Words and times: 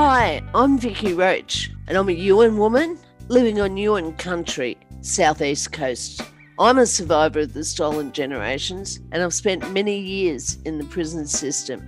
Hi, 0.00 0.40
I'm 0.54 0.78
Vicky 0.78 1.12
Roach, 1.12 1.72
and 1.88 1.98
I'm 1.98 2.08
a 2.08 2.14
Yuin 2.14 2.56
woman 2.56 2.96
living 3.26 3.60
on 3.60 3.74
Yuin 3.74 4.16
country, 4.16 4.78
southeast 5.00 5.72
coast. 5.72 6.22
I'm 6.56 6.78
a 6.78 6.86
survivor 6.86 7.40
of 7.40 7.52
the 7.52 7.64
stolen 7.64 8.12
generations, 8.12 9.00
and 9.10 9.24
I've 9.24 9.34
spent 9.34 9.72
many 9.72 9.98
years 9.98 10.56
in 10.64 10.78
the 10.78 10.84
prison 10.84 11.26
system. 11.26 11.82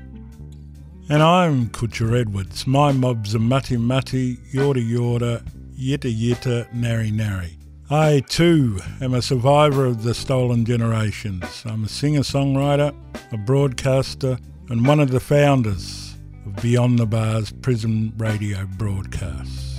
And 1.08 1.22
I'm 1.22 1.68
Kutcher 1.68 2.20
Edwards. 2.20 2.66
My 2.66 2.90
mob's 2.90 3.36
are 3.36 3.38
Mutti 3.38 3.76
Mutti, 3.76 4.38
yorta 4.52 4.84
yorta, 4.84 5.44
Yitha 5.78 6.12
Yitha, 6.12 6.74
Nari 6.74 7.12
nary. 7.12 7.58
I 7.90 8.24
too 8.28 8.80
am 9.00 9.14
a 9.14 9.22
survivor 9.22 9.86
of 9.86 10.02
the 10.02 10.14
stolen 10.14 10.64
generations. 10.64 11.62
I'm 11.64 11.84
a 11.84 11.88
singer 11.88 12.22
songwriter, 12.22 12.92
a 13.30 13.36
broadcaster, 13.36 14.36
and 14.68 14.84
one 14.84 14.98
of 14.98 15.12
the 15.12 15.20
founders 15.20 16.09
of 16.50 16.62
Beyond 16.62 16.98
the 16.98 17.06
Bars 17.06 17.52
prison 17.52 18.12
radio 18.16 18.66
broadcasts. 18.76 19.78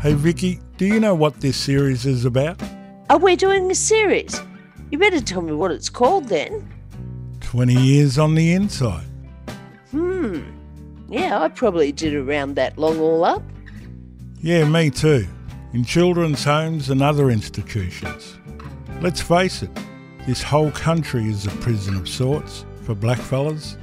Hey 0.00 0.14
Vicky, 0.14 0.60
do 0.76 0.86
you 0.86 1.00
know 1.00 1.14
what 1.14 1.40
this 1.40 1.56
series 1.56 2.06
is 2.06 2.24
about? 2.24 2.60
Are 3.10 3.18
we 3.18 3.36
doing 3.36 3.70
a 3.70 3.74
series? 3.74 4.40
You 4.90 4.98
better 4.98 5.20
tell 5.20 5.42
me 5.42 5.52
what 5.52 5.70
it's 5.70 5.88
called 5.88 6.28
then. 6.28 6.68
20 7.40 7.74
years 7.74 8.18
on 8.18 8.34
the 8.34 8.52
inside. 8.52 9.06
Hmm. 9.90 10.42
Yeah, 11.08 11.40
I 11.40 11.48
probably 11.48 11.92
did 11.92 12.14
around 12.14 12.54
that 12.56 12.78
long 12.78 12.98
all 12.98 13.24
up. 13.24 13.42
Yeah, 14.40 14.64
me 14.64 14.90
too. 14.90 15.26
In 15.72 15.84
children's 15.84 16.44
homes 16.44 16.90
and 16.90 17.02
other 17.02 17.30
institutions. 17.30 18.36
Let's 19.00 19.20
face 19.20 19.62
it, 19.62 19.70
this 20.26 20.42
whole 20.42 20.72
country 20.72 21.30
is 21.30 21.46
a 21.46 21.50
prison 21.50 21.94
of 21.94 22.08
sorts 22.08 22.64
for 22.82 22.96
blackfellas, 22.96 23.76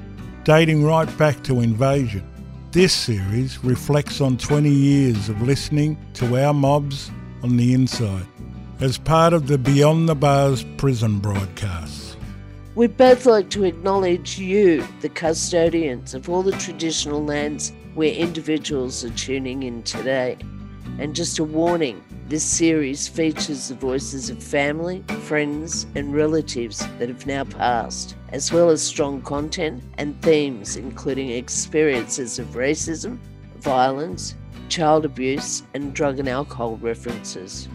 dating 0.44 0.84
right 0.84 1.18
back 1.18 1.42
to 1.44 1.62
invasion. 1.62 2.28
This 2.72 2.92
series 2.92 3.64
reflects 3.64 4.20
on 4.20 4.38
20 4.38 4.70
years 4.70 5.30
of 5.30 5.42
listening 5.42 5.98
to 6.16 6.38
our 6.44 6.54
mobs 6.54 7.12
on 7.44 7.56
the 7.56 7.74
inside 7.74 8.26
as 8.82 8.98
part 8.98 9.32
of 9.32 9.48
the 9.48 9.58
Beyond 9.58 10.10
the 10.10 10.16
Bars 10.16 10.66
prison 10.76 11.20
broadcasts. 11.20 12.18
We'd 12.76 12.98
both 12.98 13.26
like 13.26 13.50
to 13.52 13.64
acknowledge 13.64 14.38
you, 14.38 14.86
the 15.00 15.10
custodians 15.10 16.14
of 16.14 16.28
all 16.28 16.44
the 16.44 16.52
traditional 16.54 17.24
lands 17.24 17.72
where 17.94 18.12
individuals 18.12 19.06
are 19.06 19.12
tuning 19.12 19.64
in 19.64 19.84
today. 19.84 20.38
And 21.00 21.16
just 21.16 21.40
a 21.40 21.44
warning 21.44 22.04
this 22.28 22.44
series 22.44 23.08
features 23.08 23.68
the 23.68 23.76
voices 23.76 24.30
of 24.30 24.42
family, 24.42 25.04
friends, 25.24 25.86
and 25.96 26.14
relatives 26.14 26.86
that 26.98 27.10
have 27.10 27.28
now 27.28 27.44
passed, 27.44 28.16
as 28.30 28.52
well 28.52 28.70
as 28.70 28.82
strong 28.82 29.22
content 29.22 29.84
and 29.98 30.20
themes 30.22 30.78
including 30.78 31.30
experiences 31.30 32.40
of 32.40 32.48
racism, 32.50 33.18
violence, 33.60 34.36
child 34.70 35.06
abuse, 35.06 35.64
and 35.74 35.94
drug 35.94 36.20
and 36.20 36.30
alcohol 36.30 36.78
references. 36.78 37.68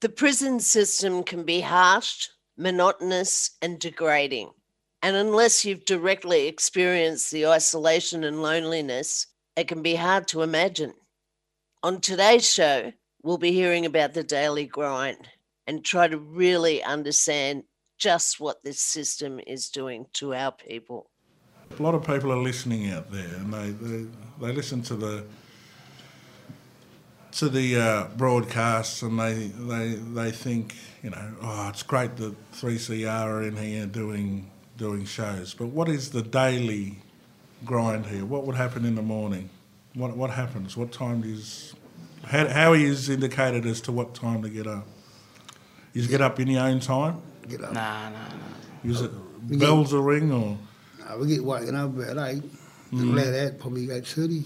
The 0.00 0.08
prison 0.08 0.60
system 0.60 1.22
can 1.22 1.44
be 1.44 1.60
harsh, 1.60 2.28
monotonous, 2.56 3.50
and 3.60 3.78
degrading. 3.78 4.50
And 5.02 5.14
unless 5.14 5.62
you've 5.66 5.84
directly 5.84 6.46
experienced 6.48 7.30
the 7.30 7.46
isolation 7.46 8.24
and 8.24 8.40
loneliness, 8.40 9.26
it 9.56 9.68
can 9.68 9.82
be 9.82 9.96
hard 9.96 10.26
to 10.28 10.40
imagine. 10.40 10.94
On 11.82 12.00
today's 12.00 12.50
show, 12.50 12.94
we'll 13.22 13.36
be 13.36 13.52
hearing 13.52 13.84
about 13.84 14.14
the 14.14 14.24
daily 14.24 14.64
grind 14.64 15.28
and 15.66 15.84
try 15.84 16.08
to 16.08 16.16
really 16.16 16.82
understand 16.82 17.64
just 17.98 18.40
what 18.40 18.64
this 18.64 18.80
system 18.80 19.38
is 19.46 19.68
doing 19.68 20.06
to 20.14 20.34
our 20.34 20.52
people. 20.52 21.10
A 21.78 21.82
lot 21.82 21.94
of 21.94 22.06
people 22.06 22.32
are 22.32 22.38
listening 22.38 22.90
out 22.90 23.12
there 23.12 23.34
and 23.34 23.52
they, 23.52 23.70
they, 23.72 24.06
they 24.40 24.52
listen 24.52 24.80
to 24.82 24.96
the 24.96 25.26
to 27.32 27.48
the 27.48 27.76
uh, 27.76 28.04
broadcasts 28.16 29.02
and 29.02 29.18
they, 29.18 29.34
they 29.34 29.94
they 29.94 30.30
think 30.30 30.74
you 31.02 31.10
know 31.10 31.32
oh 31.42 31.68
it's 31.68 31.82
great 31.82 32.16
that 32.16 32.34
3CR 32.52 33.08
are 33.24 33.42
in 33.42 33.56
here 33.56 33.86
doing 33.86 34.50
doing 34.76 35.04
shows 35.04 35.54
but 35.54 35.66
what 35.66 35.88
is 35.88 36.10
the 36.10 36.22
daily 36.22 36.98
grind 37.64 38.06
here 38.06 38.24
what 38.24 38.44
would 38.46 38.56
happen 38.56 38.84
in 38.84 38.94
the 38.94 39.02
morning 39.02 39.48
what 39.94 40.16
what 40.16 40.30
happens 40.30 40.76
what 40.76 40.90
time 40.92 41.22
is 41.24 41.74
how, 42.24 42.46
how 42.48 42.72
is 42.72 43.08
indicated 43.08 43.64
as 43.66 43.80
to 43.80 43.92
what 43.92 44.14
time 44.14 44.42
to 44.42 44.48
get 44.48 44.66
up 44.66 44.86
you 45.92 46.06
get 46.06 46.20
up 46.20 46.38
in 46.40 46.48
your 46.48 46.62
own 46.62 46.80
time 46.80 47.20
Get 47.48 47.64
up. 47.64 47.72
Nah, 47.72 48.10
nah, 48.10 48.18
nah. 48.28 48.90
is 48.90 49.00
it 49.00 49.10
We 49.48 49.56
get- 49.56 49.60
bells 49.66 49.92
a 49.92 50.00
ring 50.00 50.30
or 50.30 50.56
Nah, 51.00 51.16
we 51.16 51.26
get 51.28 51.42
waking 51.44 51.74
up 51.74 51.90
about 51.98 52.28
eight. 52.28 52.42
Mm. 52.92 53.00
And 53.00 53.14
later 53.16 53.30
that, 53.32 53.58
probably 53.58 53.90
eight 53.90 54.06
thirty. 54.06 54.44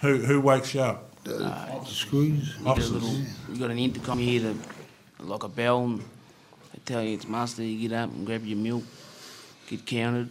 who 0.00 0.18
who 0.18 0.40
wakes 0.40 0.74
you 0.74 0.80
up 0.82 1.10
The, 1.26 1.38
the 1.38 1.84
screws. 1.86 2.54
You 2.58 2.64
got, 2.64 2.66
a 2.66 2.70
Officers. 2.70 2.92
little, 2.92 3.16
you 3.52 3.58
got 3.60 3.70
an 3.70 3.78
intercom 3.78 4.18
here 4.18 4.40
to 4.40 4.54
like 5.24 5.42
a 5.42 5.48
bell 5.48 5.84
and 5.84 5.98
they 6.00 6.80
tell 6.84 7.02
you 7.02 7.14
it's 7.14 7.26
muster, 7.26 7.62
you 7.62 7.88
get 7.88 7.96
up 7.96 8.10
and 8.10 8.24
grab 8.26 8.44
your 8.44 8.56
milk, 8.58 8.84
get 9.68 9.84
counted, 9.86 10.28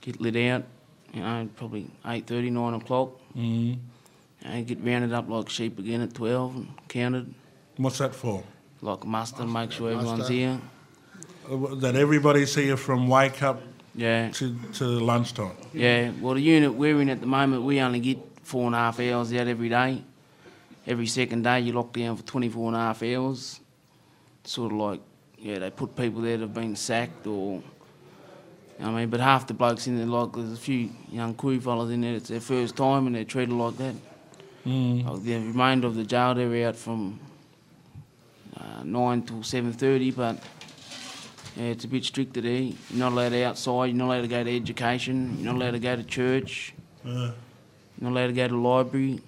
get 0.00 0.20
lit 0.20 0.36
out, 0.50 0.64
you 1.12 1.20
know, 1.22 1.48
probably 1.56 1.86
8.30, 2.04 2.52
9 2.52 2.74
o'clock. 2.74 3.10
mm. 3.36 3.78
And 4.42 4.66
get 4.66 4.78
rounded 4.82 5.12
up 5.12 5.28
like 5.28 5.50
sheep 5.50 5.78
again 5.78 6.00
at 6.00 6.14
12 6.14 6.56
and 6.56 6.68
counted 6.88 7.34
what's 7.76 7.98
that 7.98 8.14
for 8.14 8.42
like 8.80 9.04
a 9.04 9.06
muster, 9.06 9.44
make 9.44 9.70
sure 9.70 9.90
everyone's 9.92 10.20
Muster. 10.20 10.32
here. 10.32 10.60
Uh, 11.50 11.74
that 11.74 11.94
everybody's 11.94 12.54
here 12.54 12.76
from 12.78 13.06
wake 13.08 13.42
up 13.42 13.60
Yeah, 13.94 14.30
to, 14.30 14.56
to 14.74 14.84
lunchtime 14.84 15.52
yeah. 15.74 16.10
Well, 16.22 16.34
the 16.34 16.40
unit 16.40 16.72
we're 16.72 17.00
in 17.02 17.10
at 17.10 17.20
the 17.20 17.26
moment, 17.26 17.62
we 17.64 17.80
only 17.80 18.00
get 18.00 18.18
four 18.50 18.66
and 18.66 18.74
a 18.74 18.78
half 18.78 18.98
hours 18.98 19.32
out 19.32 19.46
every 19.46 19.68
day. 19.68 20.02
Every 20.84 21.06
second 21.06 21.42
day, 21.44 21.60
you 21.60 21.72
lock 21.72 21.92
down 21.92 22.16
for 22.16 22.24
24 22.24 22.66
and 22.68 22.76
a 22.76 22.80
half 22.80 23.02
hours. 23.04 23.60
Sort 24.42 24.72
of 24.72 24.78
like, 24.78 25.00
yeah, 25.38 25.60
they 25.60 25.70
put 25.70 25.94
people 25.94 26.20
there 26.22 26.36
that 26.36 26.42
have 26.42 26.54
been 26.54 26.74
sacked 26.74 27.26
or, 27.28 27.62
you 28.78 28.84
know 28.84 28.88
I 28.88 28.90
mean, 28.90 29.08
but 29.08 29.20
half 29.20 29.46
the 29.46 29.54
blokes 29.54 29.86
in 29.86 29.96
there, 29.98 30.06
like, 30.06 30.32
there's 30.32 30.52
a 30.52 30.56
few 30.56 30.90
young 31.12 31.34
crew 31.34 31.60
fellas 31.60 31.90
in 31.92 32.00
there, 32.00 32.14
it's 32.14 32.28
their 32.28 32.40
first 32.40 32.76
time 32.76 33.06
and 33.06 33.14
they're 33.14 33.24
treated 33.24 33.52
like 33.54 33.76
that. 33.76 33.94
mm. 34.66 35.04
Like 35.08 35.22
the 35.22 35.34
remainder 35.34 35.86
of 35.86 35.94
the 35.94 36.04
jail, 36.04 36.34
they're 36.34 36.66
out 36.68 36.74
from 36.76 37.20
uh, 38.58 38.82
9 38.82 39.22
till 39.22 39.36
7.30, 39.36 40.16
but 40.16 40.42
yeah, 41.56 41.66
it's 41.66 41.84
a 41.84 41.88
bit 41.88 42.04
stricter 42.04 42.40
there. 42.40 42.62
You're 42.62 42.74
not 42.94 43.12
allowed 43.12 43.34
outside, 43.34 43.86
you're 43.86 43.96
not 43.96 44.06
allowed 44.06 44.22
to 44.22 44.28
go 44.28 44.42
to 44.42 44.56
education, 44.56 45.36
you're 45.38 45.52
not 45.52 45.62
allowed 45.62 45.72
to 45.72 45.78
go 45.78 45.94
to 45.94 46.02
church, 46.02 46.74
Uh, 47.06 47.30
you're 48.00 48.10
not 48.10 48.16
allowed 48.18 48.26
to 48.28 48.32
go 48.32 48.48
to 48.48 48.54
the 48.54 48.60
library. 48.60 49.20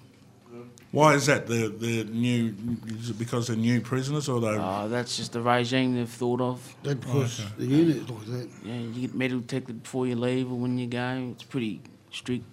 Why 0.91 1.15
is 1.15 1.25
that? 1.25 1.47
The 1.47 1.69
the 1.69 2.03
new 2.05 2.53
is 2.87 3.09
it 3.09 3.17
because 3.17 3.47
they're 3.47 3.55
new 3.55 3.81
prisoners 3.81 4.29
or 4.29 4.39
they? 4.39 4.55
Uh, 4.55 4.87
that's 4.87 5.17
just 5.17 5.31
the 5.31 5.41
regime 5.41 5.95
they've 5.95 6.07
thought 6.07 6.39
of. 6.39 6.75
That 6.83 6.99
because 7.01 7.39
Okay. 7.39 7.49
the 7.57 7.65
unit 7.65 7.97
is 7.97 8.09
like 8.09 8.25
that. 8.27 8.49
Yeah, 8.63 8.77
you 8.77 9.01
get 9.07 9.15
metal 9.15 9.39
detected 9.39 9.81
before 9.81 10.05
you 10.05 10.15
leave 10.15 10.51
or 10.51 10.55
when 10.55 10.77
you 10.77 10.85
go. 10.85 11.29
It's 11.31 11.41
pretty 11.43 11.81
strict. 12.11 12.45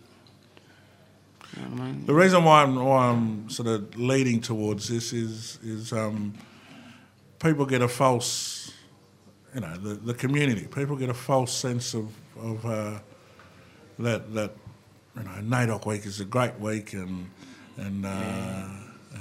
You 1.55 1.63
know 1.63 1.69
what 1.69 1.81
I 1.81 1.85
mean? 1.93 2.07
the 2.07 2.15
reason 2.15 2.45
why 2.45 2.63
I'm 2.63 2.77
why 2.77 3.09
I'm 3.09 3.51
sort 3.51 3.69
of 3.69 3.95
leading 3.99 4.41
towards 4.41 4.89
this 4.89 5.13
is 5.13 5.59
is 5.63 5.93
um, 5.93 6.33
people 7.41 7.67
get 7.67 7.83
a 7.83 7.89
false, 7.89 8.73
you 9.55 9.61
know, 9.61 9.77
the, 9.77 9.95
the 9.95 10.15
community. 10.15 10.67
People 10.67 10.97
get 10.97 11.11
a 11.11 11.15
false 11.15 11.53
sense 11.53 11.93
of 11.93 12.09
of 12.41 12.65
uh, 12.65 13.01
that 13.99 14.33
that 14.33 14.53
you 15.23 15.29
know 15.29 15.57
NAIDOC 15.57 15.87
week 15.87 16.07
is 16.07 16.21
a 16.21 16.25
great 16.25 16.59
week 16.61 16.93
and 16.93 17.31
and 17.77 18.05
uh, 18.07 18.67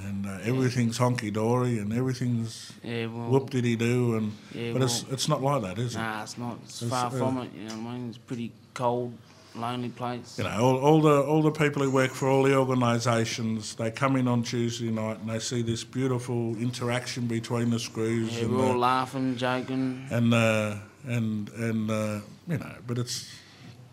and 0.06 0.26
uh, 0.26 0.38
everything's 0.44 0.98
honky 1.00 1.32
dory 1.34 1.80
and 1.80 1.92
everything's 1.94 2.72
Yeah, 2.84 3.08
well, 3.08 3.30
whoop 3.30 3.50
diddy 3.50 3.76
do 3.76 4.16
and 4.18 4.32
Yeah, 4.54 4.74
but 4.74 4.82
it's 4.84 5.04
well- 5.04 5.14
it's 5.14 5.28
not 5.28 5.42
like 5.42 5.62
that, 5.64 5.78
is 5.80 5.96
it? 5.96 6.00
Nah, 6.00 6.24
it's 6.24 6.38
not. 6.38 6.58
It's, 6.64 6.82
It's, 6.82 6.92
far 6.92 7.08
uh, 7.08 7.10
from 7.10 7.38
it. 7.40 7.50
You 7.56 7.68
know 7.68 7.76
what 7.84 7.90
I 7.92 7.94
mean? 7.98 8.08
It's 8.10 8.18
a 8.18 8.22
pretty 8.22 8.52
cold, 8.74 9.14
lonely 9.56 9.90
place. 9.90 10.38
You 10.38 10.44
know, 10.46 10.58
all, 10.60 10.78
all 10.78 11.02
the 11.02 11.22
all 11.24 11.42
the 11.42 11.52
people 11.52 11.82
who 11.84 11.92
work 11.92 12.12
for 12.12 12.28
all 12.30 12.44
the 12.44 12.56
organisations, 12.56 13.76
they 13.76 13.92
come 13.92 14.16
in 14.16 14.28
on 14.28 14.44
Tuesday 14.44 14.92
night 14.92 15.20
and 15.22 15.30
they 15.30 15.40
see 15.40 15.62
this 15.64 15.84
beautiful 15.84 16.56
interaction 16.58 17.26
between 17.28 17.70
the 17.72 17.80
screws 17.80 18.36
Yeah, 18.38 18.46
and 18.46 18.58
we're 18.58 18.66
all 18.68 18.78
laughing, 18.78 19.38
joking. 19.38 20.06
and 20.12 20.34
uh, 20.34 20.76
and 21.06 21.50
and 21.50 21.90
uh, 21.90 22.20
you 22.48 22.58
know, 22.58 22.76
but 22.88 22.98
it's 22.98 23.30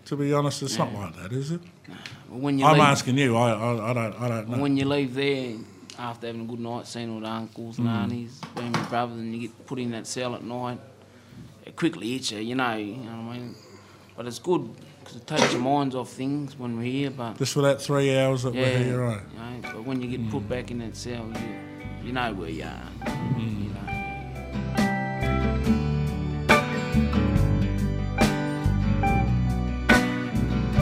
to 0.06 0.16
be 0.16 0.32
honest, 0.32 0.62
it's 0.62 0.78
not 0.78 0.92
like 0.92 1.16
that, 1.16 1.32
is 1.32 1.50
it? 1.50 1.60
When 2.28 2.58
you 2.58 2.66
I'm 2.66 2.74
leave, 2.74 2.82
asking 2.82 3.18
you. 3.18 3.36
I, 3.36 3.50
I 3.52 3.90
I 3.90 3.92
don't 3.92 4.20
I 4.20 4.28
don't 4.28 4.48
know. 4.48 4.58
when 4.58 4.76
you 4.76 4.84
leave 4.86 5.14
there 5.14 5.54
after 5.98 6.26
having 6.26 6.42
a 6.42 6.44
good 6.44 6.60
night, 6.60 6.86
seeing 6.86 7.10
all 7.14 7.20
the 7.20 7.28
uncles 7.28 7.78
and 7.78 7.86
Mm. 7.86 7.90
aunties, 8.02 8.40
being 8.54 8.72
with 8.72 8.88
brothers, 8.90 9.16
and 9.18 9.34
you 9.34 9.40
get 9.48 9.66
put 9.66 9.78
in 9.78 9.90
that 9.92 10.06
cell 10.06 10.34
at 10.34 10.42
night, 10.44 10.78
it 11.64 11.74
quickly 11.76 12.12
hits 12.12 12.32
you, 12.32 12.38
you 12.40 12.54
know, 12.54 12.76
you 12.76 12.96
know 12.96 13.02
what 13.26 13.34
I 13.34 13.38
mean? 13.38 13.54
But 14.16 14.26
it's 14.26 14.38
good 14.38 14.68
because 15.00 15.16
it 15.16 15.26
takes 15.26 15.52
your 15.52 15.62
minds 15.62 15.94
off 15.94 16.10
things 16.10 16.58
when 16.58 16.76
we're 16.76 16.82
here, 16.84 17.10
but 17.10 17.36
Just 17.38 17.52
for 17.54 17.62
that 17.62 17.80
three 17.80 18.16
hours 18.18 18.42
that 18.42 18.54
yeah, 18.54 18.62
we're 18.62 18.84
here, 18.84 19.00
right? 19.00 19.20
you 19.32 19.38
know, 19.38 19.60
but 19.74 19.84
when 19.84 20.02
you 20.02 20.08
get 20.08 20.28
put 20.30 20.48
back 20.48 20.70
in 20.70 20.78
that 20.78 20.96
cell, 20.96 21.26
you, 21.34 22.06
you 22.08 22.12
know 22.12 22.32
where 22.34 22.50
you 22.50 22.64
are, 22.64 23.10
you 23.38 23.65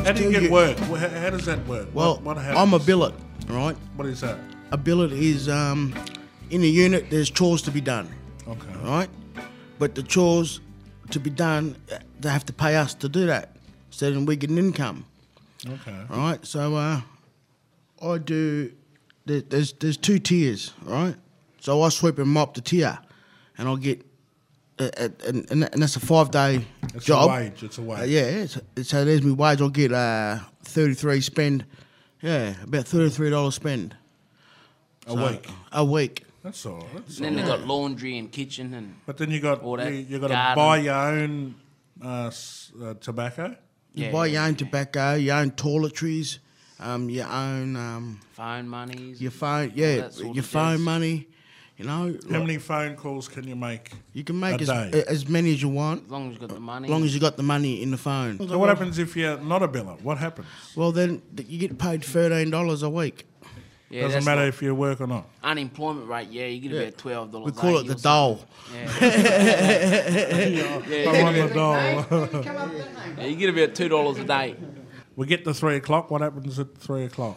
How 0.05 0.12
do 0.12 0.23
you 0.23 0.31
get 0.31 0.43
you- 0.43 0.51
work? 0.51 0.79
How, 0.79 1.09
how 1.09 1.31
does 1.31 1.47
that 1.47 1.67
work? 1.67 1.89
Well, 1.95 2.17
what, 2.17 2.37
what? 2.37 2.39
I'm 2.39 2.75
a 2.75 2.79
billet, 2.79 3.15
right? 3.49 3.77
What 3.97 4.06
is 4.06 4.21
that? 4.21 4.39
A 4.71 4.77
billet 4.77 5.12
is 5.12 5.49
um, 5.49 5.95
in 6.51 6.62
a 6.62 6.67
unit. 6.67 7.09
There's 7.11 7.31
chores 7.31 7.62
to 7.62 7.71
be 7.71 7.81
done, 7.81 8.09
Okay. 8.47 8.75
right? 8.83 9.09
But 9.79 9.95
the 9.95 10.03
chores 10.03 10.61
to 11.11 11.19
be 11.21 11.31
done, 11.31 11.77
they 12.21 12.29
have 12.29 12.45
to 12.47 12.53
pay 12.53 12.77
us 12.77 12.95
to 12.95 13.09
do 13.09 13.27
that, 13.27 13.56
so 13.91 14.11
then 14.11 14.27
we 14.27 14.37
get 14.37 14.51
an 14.51 14.59
income, 14.59 15.05
Okay. 15.67 15.97
right? 16.11 16.45
So 16.45 16.75
uh, 16.77 17.01
I 18.03 18.19
do. 18.19 18.73
There's 19.27 19.73
there's 19.75 19.97
two 19.97 20.19
tiers, 20.19 20.73
right? 20.83 21.15
So 21.61 21.83
I 21.83 21.89
sweep 21.89 22.19
and 22.19 22.29
mop 22.29 22.55
the 22.55 22.61
tier, 22.61 22.99
and 23.56 23.67
I'll 23.69 23.79
get, 23.79 24.05
and, 24.79 25.47
and 25.50 25.69
and 25.73 25.82
that's 25.82 25.97
a 25.97 26.00
five 26.00 26.31
day 26.31 26.65
It's 26.94 27.05
job. 27.05 27.31
a 27.31 27.32
wage. 27.35 27.62
It's 27.62 27.79
a 27.79 27.82
wage. 27.82 28.00
Uh, 28.00 28.05
yeah, 28.05 28.23
it's, 28.23 28.59
so 28.88 29.05
there's 29.05 29.23
my 29.23 29.32
wage. 29.35 29.61
I'll 29.61 29.69
get 29.69 29.93
uh, 29.93 30.38
33 30.65 31.21
spend. 31.21 31.65
Yeah, 32.21 32.55
about 32.62 32.87
$33 32.87 33.53
spend. 33.53 33.97
A 35.06 35.11
So, 35.11 35.31
week. 35.31 35.47
A 35.73 35.85
week. 35.85 36.25
That's 36.43 36.65
all. 36.67 36.79
right. 36.79 36.87
That's 37.06 37.17
And 37.19 37.25
then 37.26 37.37
right. 37.37 37.43
they've 37.47 37.59
got 37.59 37.67
laundry 37.67 38.19
and 38.19 38.32
kitchen 38.32 38.73
and 38.75 38.94
But 39.06 39.19
then 39.19 39.31
you 39.31 39.41
got 39.41 39.62
All 39.62 39.76
that 39.76 39.93
you, 39.93 39.99
you 40.00 40.19
got 40.19 40.29
to 40.29 40.53
buy 40.56 40.79
your 40.79 40.94
own 40.94 41.55
uh, 42.03 42.27
s- 42.29 42.73
uh, 42.82 42.94
tobacco. 42.94 43.55
You 43.94 44.06
Yeah, 44.06 44.11
buy 44.12 44.27
your 44.27 44.43
own 44.43 44.50
yeah. 44.53 44.56
tobacco, 44.56 45.15
your 45.15 45.37
own 45.37 45.50
toiletries, 45.53 46.38
um, 46.81 47.09
your 47.11 47.29
own 47.29 47.77
um, 47.77 48.20
phone 48.32 48.69
monies. 48.69 49.20
your 49.23 49.31
phone, 49.31 49.73
yeah, 49.75 50.09
your 50.32 50.43
phone 50.43 50.77
jazz. 50.77 50.81
money. 50.81 51.29
You 51.76 51.85
know, 51.87 51.93
How 51.93 52.05
like, 52.06 52.31
many 52.31 52.59
phone 52.59 52.94
calls 52.94 53.26
can 53.26 53.49
you 53.49 53.56
make? 53.56 53.91
you 54.12 54.23
can 54.23 54.38
make 54.38 54.61
a 54.61 54.62
as, 54.62 54.69
day? 54.93 55.05
as 55.09 55.29
many 55.29 55.53
as 55.53 55.61
you 55.61 55.69
want, 55.69 56.05
As 56.05 56.11
long 56.11 56.26
as 56.29 56.32
you've 56.35 56.41
got 56.49 56.55
the 56.55 56.61
money. 56.61 56.85
as 56.87 56.91
long 56.91 57.03
as 57.05 57.15
you 57.15 57.21
got 57.21 57.37
the 57.37 57.43
money 57.43 57.82
in 57.82 57.91
the 57.91 57.97
phone. 57.99 58.38
So 58.47 58.59
what 58.59 58.69
happens 58.69 58.99
if 58.99 59.17
you're 59.17 59.38
not 59.41 59.62
a 59.62 59.69
billet? 59.69 60.00
What 60.03 60.19
happens? 60.19 60.47
Well, 60.76 60.93
then 60.93 61.21
you 61.37 61.59
get 61.59 61.76
paid 61.76 62.05
thirteen 62.05 62.50
dollars 62.50 62.85
a 62.85 62.91
week. 62.91 63.26
yeah, 63.91 64.03
Doesn't 64.03 64.25
matter 64.25 64.44
if 64.44 64.62
you 64.62 64.73
work 64.73 65.00
or 65.00 65.09
not. 65.09 65.26
unemployment 65.43 66.09
rate. 66.09 66.29
Yeah, 66.31 66.47
you 66.47 66.61
get 66.61 66.71
Yeah. 66.71 66.81
about 66.82 66.99
twelve 66.99 67.32
dollars. 67.32 67.53
We 67.53 67.61
call 67.61 67.79
it 67.79 67.88
the 67.88 67.97
dole. 67.97 68.44
Yeah, 68.73 68.93
I'm 71.09 71.27
on 71.27 71.35
the 71.35 71.49
dole. 71.53 71.75
yeah, 73.19 73.27
you 73.27 73.37
get 73.37 73.50
about 73.50 73.75
two 73.75 73.88
dollars 73.88 74.19
a 74.19 74.25
day. 74.25 74.55
we 75.17 75.27
get 75.27 75.44
to 75.44 75.53
three 75.53 75.75
o'clock. 75.77 76.09
What 76.11 76.20
happens 76.20 76.56
at 76.61 76.79
three 76.79 77.05
o'clock? 77.05 77.37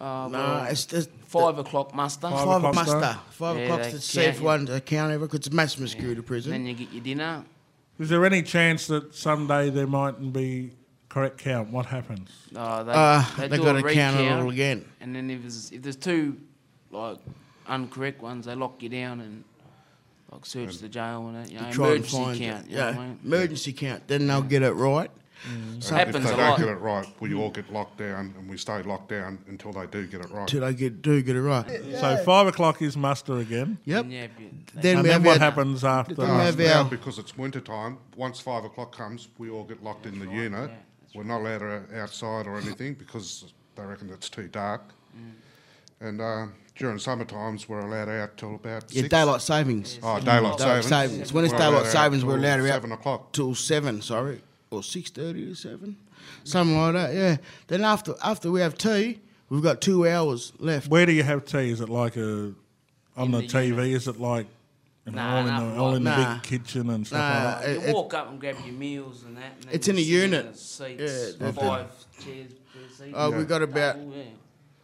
Uh, 0.00 0.28
No, 0.28 0.38
well, 0.38 0.64
it's 0.64 0.86
just 0.86 1.10
five 1.26 1.58
o'clock 1.58 1.94
muster. 1.94 2.30
Five 2.30 2.44
five 2.46 2.56
o'clock 2.58 2.74
muster. 2.74 2.98
start? 2.98 3.16
Five 3.32 3.56
Yeah, 3.56 3.62
o'clock 3.64 3.82
they 3.82 3.90
to 3.90 4.00
see 4.00 4.20
if 4.20 4.26
count 4.26 4.38
you. 4.38 4.44
one 4.44 4.66
to 4.66 4.80
count 4.80 5.12
ever 5.12 5.26
because 5.26 5.46
it's 5.46 5.52
maximum 5.52 5.88
security 5.88 6.22
prison. 6.22 6.52
Then 6.52 6.66
you 6.66 6.74
get 6.74 6.90
your 6.92 7.02
dinner. 7.02 7.44
Is 7.98 8.08
there 8.08 8.24
any 8.24 8.42
chance 8.42 8.86
that 8.86 9.14
someday 9.14 9.68
there 9.68 9.86
mightn't 9.86 10.32
be 10.32 10.70
correct 11.10 11.36
count? 11.38 11.68
What 11.68 11.84
happens? 11.86 12.30
Uh, 12.56 12.82
they, 12.82 12.92
Uh, 12.94 13.24
they, 13.36 13.48
they 13.48 13.56
do 13.58 13.62
got 13.64 13.76
a 13.76 13.82
to 13.82 13.92
count 13.92 14.16
it 14.16 14.22
recount, 14.22 14.42
all 14.44 14.50
again. 14.50 14.84
And 15.02 15.14
then 15.14 15.28
if 15.30 15.42
there's 15.42 15.70
if 15.70 15.82
there's 15.82 15.96
two 15.96 16.38
like 16.90 17.18
incorrect 17.68 18.22
ones, 18.22 18.46
they 18.46 18.54
lock 18.54 18.82
you 18.82 18.88
down 18.88 19.20
and 19.20 19.44
like 20.32 20.46
search 20.46 20.78
the 20.78 20.88
jail 20.88 21.28
and 21.28 21.36
that. 21.44 21.52
You 21.52 21.60
know, 21.60 21.70
Try 21.72 21.86
and 21.88 21.96
emergency 21.96 22.16
find 22.16 22.38
count. 22.40 22.64
it. 22.66 22.70
You 22.70 22.76
know 22.78 22.82
Yeah, 22.86 22.90
what 22.96 23.00
I 23.00 23.06
mean? 23.08 23.18
emergency 23.22 23.72
count. 23.74 24.08
Then 24.08 24.26
they'll 24.26 24.40
get 24.42 24.62
it 24.62 24.72
right. 24.72 25.10
It 25.42 25.78
If 25.84 25.88
happens 25.88 26.24
they 26.26 26.34
a 26.34 26.36
don't 26.36 26.50
lot. 26.50 26.58
get 26.58 26.68
it 26.68 26.74
right, 26.74 27.06
we 27.20 27.32
all 27.34 27.50
get 27.50 27.72
locked 27.72 27.96
down, 27.98 28.34
and 28.38 28.48
we 28.48 28.58
stay 28.58 28.82
locked 28.82 29.08
down 29.08 29.38
until 29.48 29.72
they 29.72 29.86
do 29.86 30.06
get 30.06 30.20
it 30.20 30.30
right. 30.30 30.46
Till 30.46 30.60
they 30.60 30.74
get 30.74 31.00
do 31.00 31.22
get 31.22 31.34
it 31.34 31.40
right. 31.42 31.66
So 31.98 32.16
five 32.24 32.46
o'clock 32.46 32.82
is 32.82 32.96
muster 32.96 33.38
again. 33.38 33.78
Yep. 33.86 34.02
And 34.04 34.12
yeah, 34.12 34.22
if 34.24 34.30
you- 34.38 34.50
they- 34.74 34.80
Then 34.82 34.96
and 34.96 35.02
we 35.02 35.08
then 35.08 35.12
have 35.20 35.24
what 35.26 35.32
our- 35.40 35.50
happens 35.50 35.82
after? 35.84 36.14
Then 36.14 36.28
we 36.28 36.44
have 36.44 36.58
now, 36.58 36.78
our- 36.82 36.84
because 36.84 37.18
it's 37.18 37.38
winter 37.38 37.60
time, 37.60 37.96
once 38.16 38.38
five 38.38 38.64
o'clock 38.64 38.94
comes, 38.94 39.28
we 39.38 39.48
all 39.48 39.64
get 39.64 39.82
locked 39.82 40.04
in 40.06 40.18
the 40.18 40.26
unit. 40.30 40.70
We're 41.14 41.24
not 41.24 41.40
allowed 41.40 41.58
to 41.60 41.98
outside 42.00 42.46
or 42.46 42.58
anything 42.58 42.94
because 42.94 43.52
they 43.76 43.82
reckon 43.82 44.10
it's 44.10 44.28
too 44.28 44.46
dark. 44.48 44.82
Mm. 45.16 45.32
And 46.06 46.20
uh, 46.20 46.46
during 46.76 46.98
summer 46.98 47.24
times, 47.24 47.68
we're 47.68 47.80
allowed 47.80 48.08
out 48.08 48.36
till 48.36 48.54
about 48.54 48.84
Yeah, 48.90 49.02
six. 49.02 49.08
daylight 49.08 49.40
savings. 49.42 49.98
Oh, 50.02 50.20
daylight 50.20 50.56
Daylight 50.58 50.84
savings. 50.84 50.86
savings. 50.86 51.32
When 51.32 51.44
it's 51.46 51.54
daylight 51.54 51.86
savings, 51.86 52.24
we're 52.24 52.36
allowed 52.36 52.56
to 52.58 52.62
out 52.64 52.74
seven 52.74 52.92
o'clock. 52.92 53.32
till 53.32 53.54
seven. 53.54 54.00
Sorry, 54.02 54.40
or 54.70 54.82
six 54.82 55.10
thirty 55.10 55.46
to 55.46 55.54
seven, 55.54 55.96
something 56.44 56.76
like 56.80 56.92
that. 56.94 57.14
Yeah. 57.14 57.36
Then 57.66 57.82
after 57.84 58.14
after 58.22 58.50
we 58.50 58.60
have 58.60 58.78
tea, 58.78 59.20
we've 59.48 59.62
got 59.62 59.80
two 59.80 60.08
hours 60.08 60.52
left. 60.58 60.88
Where 60.88 61.06
do 61.06 61.12
you 61.12 61.22
have 61.22 61.44
tea? 61.44 61.70
Is 61.70 61.80
it 61.80 61.88
like 61.88 62.16
a 62.16 62.52
on 63.16 63.26
In 63.26 63.30
the, 63.32 63.38
the 63.40 63.46
TV? 63.46 63.66
unit. 63.68 63.86
Is 63.88 64.08
it 64.08 64.20
like 64.20 64.46
you 65.06 65.12
know, 65.12 65.18
Nah, 65.22 65.34
all 65.36 65.46
in 65.46 65.46
the 65.74 65.80
all 65.80 65.94
in 65.96 66.04
the 66.04 66.10
like- 66.10 66.42
big 66.42 66.62
kitchen 66.62 66.90
and 66.90 67.06
stuff 67.06 67.18
Nah, 67.18 67.44
like 67.50 67.60
that? 67.62 67.68
You 67.70 67.80
it- 67.80 67.88
it- 67.88 67.94
walk 67.94 68.14
up 68.14 68.30
and 68.30 68.40
grab 68.40 68.56
your 68.64 68.74
meals 68.74 69.24
and 69.24 69.36
that. 69.36 69.52
And 69.62 69.74
It's 69.74 69.88
in 69.88 69.96
a 69.96 70.00
unit. 70.00 70.52
the 70.52 70.58
seats, 70.58 71.36
Yeah, 71.40 71.50
five 71.52 71.86
chairs 72.22 72.52
per 72.72 73.04
seat. 73.04 73.12
Oh, 73.14 73.32
uh, 73.32 73.36
we 73.38 73.44
got 73.44 73.62
about 73.62 73.96
Table, 73.96 74.12
yeah. 74.16 74.22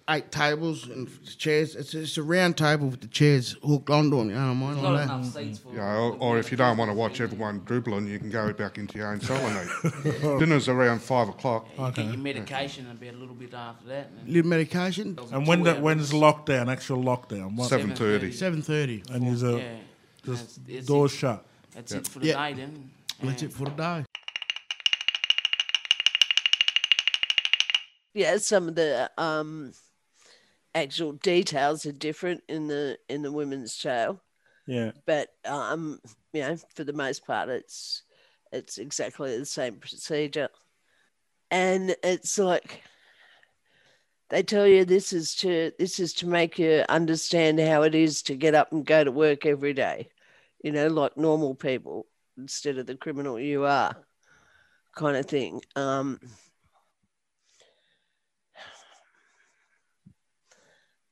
Eight 0.08 0.30
tables 0.30 0.86
and 0.86 1.08
chairs. 1.36 1.74
It's, 1.74 1.92
it's 1.94 2.16
a 2.16 2.22
round 2.22 2.56
table 2.56 2.86
with 2.88 3.00
the 3.00 3.08
chairs 3.08 3.56
hooked 3.64 3.90
onto 3.90 4.18
them. 4.18 4.28
You 4.30 4.36
know 4.36 4.52
what 4.54 4.68
I 4.70 4.72
mean? 4.74 4.82
not 4.82 4.92
Like 4.92 5.06
that. 5.08 5.14
enough 5.14 5.32
seats 5.34 5.58
for. 5.58 5.74
Yeah, 5.74 5.96
or, 5.96 6.16
or 6.18 6.38
if 6.38 6.50
you 6.50 6.56
don't 6.56 6.76
want 6.76 6.90
to 6.90 6.94
watch 6.94 7.20
everyone 7.20 7.62
dribbling, 7.64 8.06
you 8.06 8.18
can 8.18 8.30
go 8.30 8.52
back 8.52 8.78
into 8.78 8.98
your 8.98 9.08
own 9.12 9.20
cell 9.20 9.36
and 9.36 9.68
eat. 10.04 10.20
Dinner's 10.38 10.68
around 10.68 11.02
five 11.02 11.28
o'clock. 11.28 11.66
You 11.78 11.90
get 11.92 12.04
your 12.06 12.16
medication 12.18 12.88
about 12.90 13.14
a 13.14 13.16
little 13.16 13.34
bit 13.34 13.52
after 13.52 13.86
that. 13.88 14.10
And 14.20 14.28
Little 14.28 14.48
medication. 14.50 15.18
And 15.32 15.46
when 15.46 15.62
the, 15.64 15.74
when's 15.74 16.12
lockdown? 16.12 16.70
Actual 16.70 17.02
lockdown? 17.02 17.60
Seven 17.64 17.94
thirty. 17.94 18.30
Seven 18.32 18.62
thirty. 18.62 19.02
And 19.10 19.26
there's 19.26 19.42
a 19.42 19.58
Yeah. 19.58 19.76
just 20.24 20.26
That's- 20.26 20.58
that's 20.68 20.86
doors 20.86 21.12
it. 21.14 21.16
shut. 21.16 21.46
That's 21.74 21.92
it 21.92 22.06
for 22.06 22.20
the 22.20 22.26
Yeah. 22.28 22.48
day 22.48 22.54
then. 22.54 22.90
That's 23.22 23.42
Yeah. 23.42 23.48
it 23.48 23.52
for 23.54 23.64
the 23.64 23.70
day. 23.70 24.04
Yeah, 28.14 28.38
some 28.38 28.68
of 28.68 28.74
the 28.76 29.10
um, 29.18 29.72
actual 30.76 31.12
details 31.12 31.86
are 31.86 31.92
different 31.92 32.42
in 32.48 32.68
the 32.68 32.98
in 33.08 33.22
the 33.22 33.32
women's 33.32 33.76
jail, 33.76 34.20
Yeah. 34.66 34.92
but 35.06 35.30
um, 35.44 36.00
you 36.32 36.42
know, 36.42 36.56
for 36.74 36.84
the 36.84 36.92
most 36.92 37.26
part, 37.26 37.48
it's 37.48 38.02
it's 38.52 38.78
exactly 38.78 39.36
the 39.38 39.46
same 39.46 39.76
procedure, 39.76 40.50
and 41.50 41.96
it's 42.04 42.38
like 42.38 42.82
they 44.28 44.42
tell 44.42 44.66
you 44.66 44.84
this 44.84 45.12
is 45.12 45.34
to 45.36 45.72
this 45.78 45.98
is 45.98 46.12
to 46.14 46.26
make 46.26 46.58
you 46.58 46.84
understand 46.88 47.58
how 47.58 47.82
it 47.82 47.94
is 47.94 48.22
to 48.22 48.36
get 48.36 48.54
up 48.54 48.70
and 48.72 48.84
go 48.84 49.02
to 49.02 49.10
work 49.10 49.46
every 49.46 49.72
day, 49.72 50.08
you 50.62 50.72
know, 50.72 50.88
like 50.88 51.16
normal 51.16 51.54
people 51.54 52.06
instead 52.36 52.76
of 52.76 52.86
the 52.86 52.94
criminal 52.94 53.40
you 53.40 53.64
are, 53.64 53.96
kind 54.94 55.16
of 55.16 55.24
thing. 55.24 55.62
Um, 55.74 56.20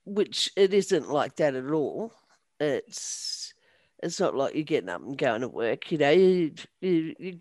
which 0.05 0.51
it 0.57 0.75
isn't 0.75 1.11
like 1.11 1.37
that 1.37 1.55
at 1.55 1.71
all. 1.71 2.13
It's 2.61 3.53
it's 4.03 4.21
not 4.21 4.35
like 4.37 4.55
you're 4.55 4.65
getting 4.65 4.89
up 4.91 5.01
and 5.03 5.17
going 5.17 5.41
to 5.41 5.49
work. 5.49 5.91
You 5.91 5.99
know, 5.99 6.11
you 6.11 6.53
you 6.81 7.15
you, 7.19 7.41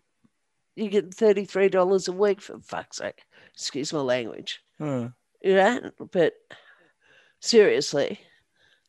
you 0.76 0.90
get 0.90 1.14
thirty 1.14 1.46
three 1.46 1.70
dollars 1.70 2.08
a 2.08 2.12
week 2.12 2.42
for 2.42 2.60
fuck's 2.60 2.98
sake. 2.98 3.24
Excuse 3.54 3.94
my 3.94 4.00
language. 4.00 4.62
Uh, 4.80 5.10
You 5.42 5.56
know, 5.56 5.92
but 6.12 6.34
seriously, 7.40 8.20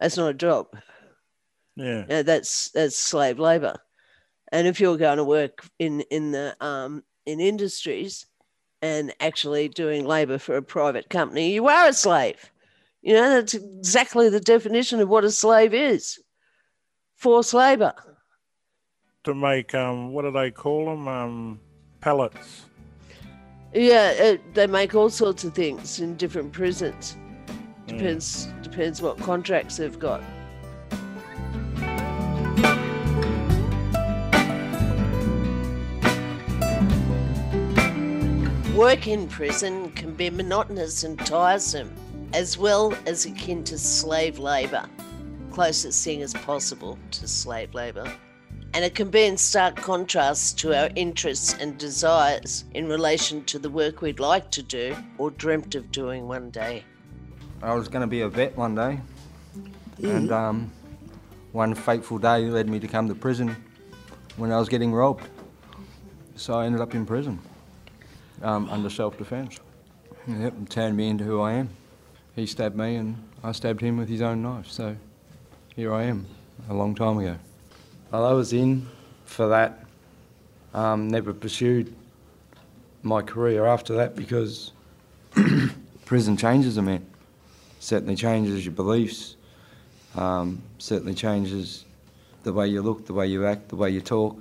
that's 0.01 0.17
not 0.17 0.31
a 0.31 0.35
job. 0.35 0.69
yeah. 1.77 2.01
You 2.03 2.07
know, 2.09 2.23
that's 2.23 2.71
that's 2.71 2.97
slave 2.97 3.39
labor. 3.39 3.77
And 4.53 4.67
if 4.69 4.79
you're 4.81 4.97
going 4.97 5.19
to 5.19 5.25
work 5.25 5.67
in 5.79 6.01
in 6.11 6.31
the 6.33 6.57
um, 6.61 7.03
in 7.27 7.41
industries 7.41 8.27
and 8.83 9.13
actually 9.21 9.69
doing 9.69 10.05
labor 10.05 10.39
for 10.39 10.57
a 10.57 10.63
private 10.63 11.09
company, 11.11 11.53
you 11.53 11.67
are 11.69 11.89
a 11.89 11.93
slave. 11.93 12.51
You 13.05 13.13
know, 13.13 13.31
that's 13.35 13.53
exactly 13.53 14.31
the 14.31 14.41
definition 14.41 14.99
of 14.99 15.11
what 15.11 15.25
a 15.25 15.31
slave 15.31 15.75
is. 15.75 16.19
Forced 17.17 17.53
labor. 17.53 17.93
To 19.25 19.35
make 19.35 19.75
um, 19.75 20.15
what 20.15 20.23
do 20.23 20.31
they 20.31 20.51
call 20.51 20.87
them? 20.87 21.07
Um, 21.07 21.61
pellets. 22.01 22.65
Yeah, 23.75 24.11
it, 24.13 24.55
they 24.55 24.67
make 24.67 24.95
all 24.95 25.11
sorts 25.11 25.45
of 25.45 25.53
things 25.53 26.01
in 26.01 26.17
different 26.17 26.55
prisons. 26.55 27.19
Depends 27.87 28.49
depends 28.63 29.03
what 29.03 29.19
contracts 29.19 29.77
they've 29.77 29.99
got. 29.99 30.23
Work 38.75 39.07
in 39.07 39.29
prison 39.29 39.93
can 39.93 40.15
be 40.15 40.31
monotonous 40.31 41.05
and 41.05 41.19
tiresome, 41.19 41.95
as 42.35 42.59
well 42.59 42.93
as 43.07 43.25
akin 43.27 43.63
to 43.63 43.79
slave 43.79 44.41
labour. 44.41 44.85
Closest 45.53 46.05
thing 46.05 46.21
as 46.21 46.35
possible 46.35 46.99
to 47.13 47.29
slave 47.29 47.73
labour. 47.75 48.13
And 48.75 48.85
it 48.85 48.97
can 48.97 49.09
be 49.09 49.23
in 49.23 49.37
stark 49.37 49.77
contrast 49.77 50.59
to 50.59 50.77
our 50.77 50.91
interests 50.97 51.55
and 51.61 51.79
desires 51.79 52.65
in 52.75 52.89
relation 52.89 53.45
to 53.45 53.61
the 53.61 53.71
work 53.71 54.03
we'd 54.03 54.19
like 54.19 54.51
to 54.51 54.65
do 54.65 54.97
or 55.17 55.31
dreamt 55.31 55.77
of 55.77 55.93
doing 55.93 56.27
one 56.27 56.51
day. 56.51 56.83
I 57.63 57.73
was 57.73 57.87
going 57.87 58.01
to 58.01 58.09
be 58.09 58.23
a 58.23 58.29
vet 58.29 58.57
one 58.57 58.75
day, 58.75 59.01
and 60.03 60.33
um, 60.33 60.73
one 61.53 61.73
fateful 61.73 62.19
day 62.19 62.41
led 62.47 62.69
me 62.69 62.81
to 62.81 62.89
come 62.89 63.07
to 63.07 63.15
prison 63.15 63.55
when 64.37 64.51
I 64.51 64.59
was 64.59 64.69
getting 64.69 64.93
robbed. 64.93 65.29
So 66.35 66.55
I 66.55 66.67
ended 66.67 66.81
up 66.81 66.97
in 66.97 67.07
prison 67.07 67.39
um, 68.43 68.69
under 68.71 68.91
self-defence. 68.91 69.61
Yep, 70.27 70.53
and 70.55 70.69
turned 70.69 70.97
me 70.97 71.09
into 71.09 71.23
who 71.23 71.41
I 71.41 71.53
am. 71.53 71.71
He 72.35 72.47
stabbed 72.47 72.77
me, 72.77 72.97
and 72.97 73.17
I 73.45 73.53
stabbed 73.53 73.81
him 73.81 73.97
with 73.97 74.09
his 74.09 74.21
own 74.21 74.43
knife. 74.43 74.67
So 74.69 74.97
here 75.77 75.95
I 75.95 76.05
am, 76.05 76.27
a 76.69 76.75
long 76.75 76.95
time 76.95 77.19
ago. 77.19 77.37
Well, 78.11 78.25
I 78.25 78.33
was 78.33 78.53
in 78.53 78.89
for 79.25 79.49
that. 79.49 79.85
Um, 80.73 81.09
never 81.09 81.33
pursued 81.33 81.95
my 83.05 83.23
career 83.23 83.67
after 83.67 83.95
that 83.95 84.17
because 84.17 84.73
prison 86.05 86.37
changes 86.37 86.77
a 86.77 86.83
man. 86.83 87.07
Certainly 87.79 88.17
changes 88.17 88.65
your 88.65 88.75
beliefs. 88.75 89.37
Um, 90.17 90.63
certainly 90.79 91.15
changes 91.15 91.85
the 92.43 92.53
way 92.53 92.67
you 92.67 92.83
look, 92.83 93.07
the 93.07 93.13
way 93.13 93.27
you 93.27 93.47
act, 93.47 93.69
the 93.69 93.77
way 93.77 93.91
you 93.91 94.01
talk. 94.01 94.37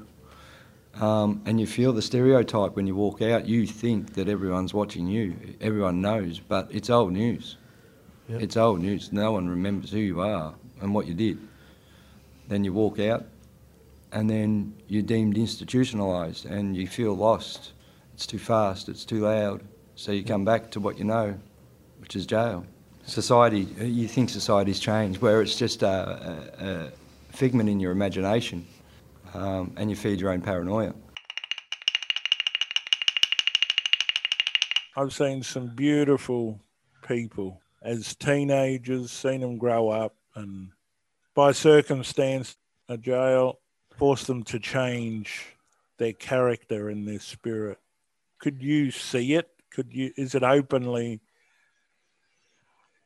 Um, 0.95 1.41
and 1.45 1.59
you 1.59 1.67
feel 1.67 1.93
the 1.93 2.01
stereotype 2.01 2.75
when 2.75 2.87
you 2.87 2.95
walk 2.95 3.21
out. 3.21 3.47
You 3.47 3.67
think 3.67 4.13
that 4.13 4.29
everyone's 4.29 4.73
watching 4.73 5.07
you. 5.07 5.35
Everyone 5.61 6.01
knows, 6.01 6.39
but 6.39 6.67
it's 6.71 6.89
old 6.89 7.13
news. 7.13 7.57
It's 8.29 8.57
old 8.57 8.81
news. 8.81 9.11
No 9.11 9.33
one 9.33 9.49
remembers 9.49 9.91
who 9.91 9.99
you 9.99 10.21
are 10.21 10.53
and 10.81 10.93
what 10.93 11.07
you 11.07 11.13
did. 11.13 11.37
Then 12.47 12.63
you 12.63 12.73
walk 12.73 12.99
out, 12.99 13.25
and 14.11 14.29
then 14.29 14.73
you're 14.87 15.01
deemed 15.01 15.35
institutionalised, 15.35 16.45
and 16.45 16.75
you 16.75 16.87
feel 16.87 17.15
lost. 17.15 17.73
It's 18.13 18.25
too 18.25 18.39
fast. 18.39 18.89
It's 18.89 19.05
too 19.05 19.19
loud. 19.19 19.61
So 19.95 20.11
you 20.11 20.23
come 20.23 20.45
back 20.45 20.71
to 20.71 20.79
what 20.79 20.97
you 20.97 21.03
know, 21.03 21.37
which 21.99 22.15
is 22.15 22.25
jail. 22.25 22.65
Society. 23.05 23.61
You 23.79 24.07
think 24.07 24.29
society's 24.29 24.79
changed, 24.79 25.21
where 25.21 25.41
it's 25.41 25.55
just 25.55 25.83
a, 25.83 25.87
a, 26.59 26.65
a 26.65 26.91
figment 27.35 27.69
in 27.69 27.79
your 27.79 27.91
imagination, 27.91 28.65
um, 29.33 29.73
and 29.77 29.89
you 29.89 29.95
feed 29.95 30.19
your 30.21 30.31
own 30.31 30.41
paranoia. 30.41 30.93
I've 34.95 35.13
seen 35.13 35.43
some 35.43 35.67
beautiful 35.75 36.59
people 37.07 37.59
as 37.83 38.15
teenagers, 38.15 39.11
seen 39.11 39.41
them 39.41 39.57
grow 39.57 39.89
up, 39.89 40.15
and 40.35 40.69
by 41.35 41.51
circumstance, 41.51 42.55
a 42.87 42.97
jail 42.97 43.59
forced 43.97 44.27
them 44.27 44.43
to 44.43 44.59
change 44.59 45.55
their 45.97 46.13
character 46.13 46.89
and 46.89 47.07
their 47.07 47.19
spirit. 47.19 47.77
Could 48.39 48.61
you 48.61 48.91
see 48.91 49.33
it? 49.35 49.49
Could 49.71 49.93
you? 49.93 50.11
Is 50.17 50.35
it 50.35 50.43
openly? 50.43 51.21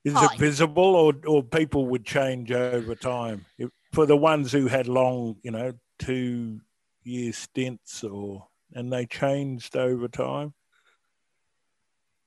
Is 0.03 0.13
Oh, 0.15 0.25
it 0.25 0.39
visible, 0.39 0.95
or 0.95 1.13
or 1.25 1.43
people 1.43 1.87
would 1.87 2.05
change 2.05 2.51
over 2.51 2.95
time? 2.95 3.45
If, 3.57 3.69
for 3.93 4.05
the 4.05 4.17
ones 4.17 4.51
who 4.51 4.67
had 4.67 4.87
long, 4.87 5.37
you 5.43 5.51
know, 5.51 5.73
two 5.99 6.61
year 7.03 7.33
stints, 7.33 8.03
or 8.03 8.47
and 8.73 8.91
they 8.91 9.05
changed 9.05 9.75
over 9.75 10.07
time. 10.07 10.53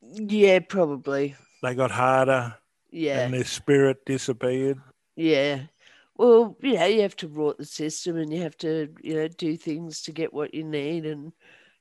Yeah, 0.03 0.61
probably. 0.61 1.37
They 1.63 1.75
got 1.75 1.91
harder, 1.91 2.57
Yeah. 2.91 3.21
and 3.21 3.35
their 3.35 3.45
spirit 3.45 4.05
disappeared. 4.07 4.81
Yeah. 5.17 5.63
Well, 6.17 6.57
you 6.61 6.75
know, 6.75 6.87
you 6.87 7.03
have 7.03 7.17
to 7.17 7.29
rot 7.29 7.59
the 7.59 7.65
system 7.65 8.17
and 8.17 8.33
you 8.33 8.43
have 8.43 8.57
to, 8.59 8.93
you 9.03 9.15
know, 9.15 9.29
do 9.29 9.57
things 9.57 10.03
to 10.03 10.13
get 10.13 10.33
what 10.35 10.55
you 10.55 10.65
need. 10.65 11.07
And, 11.07 11.33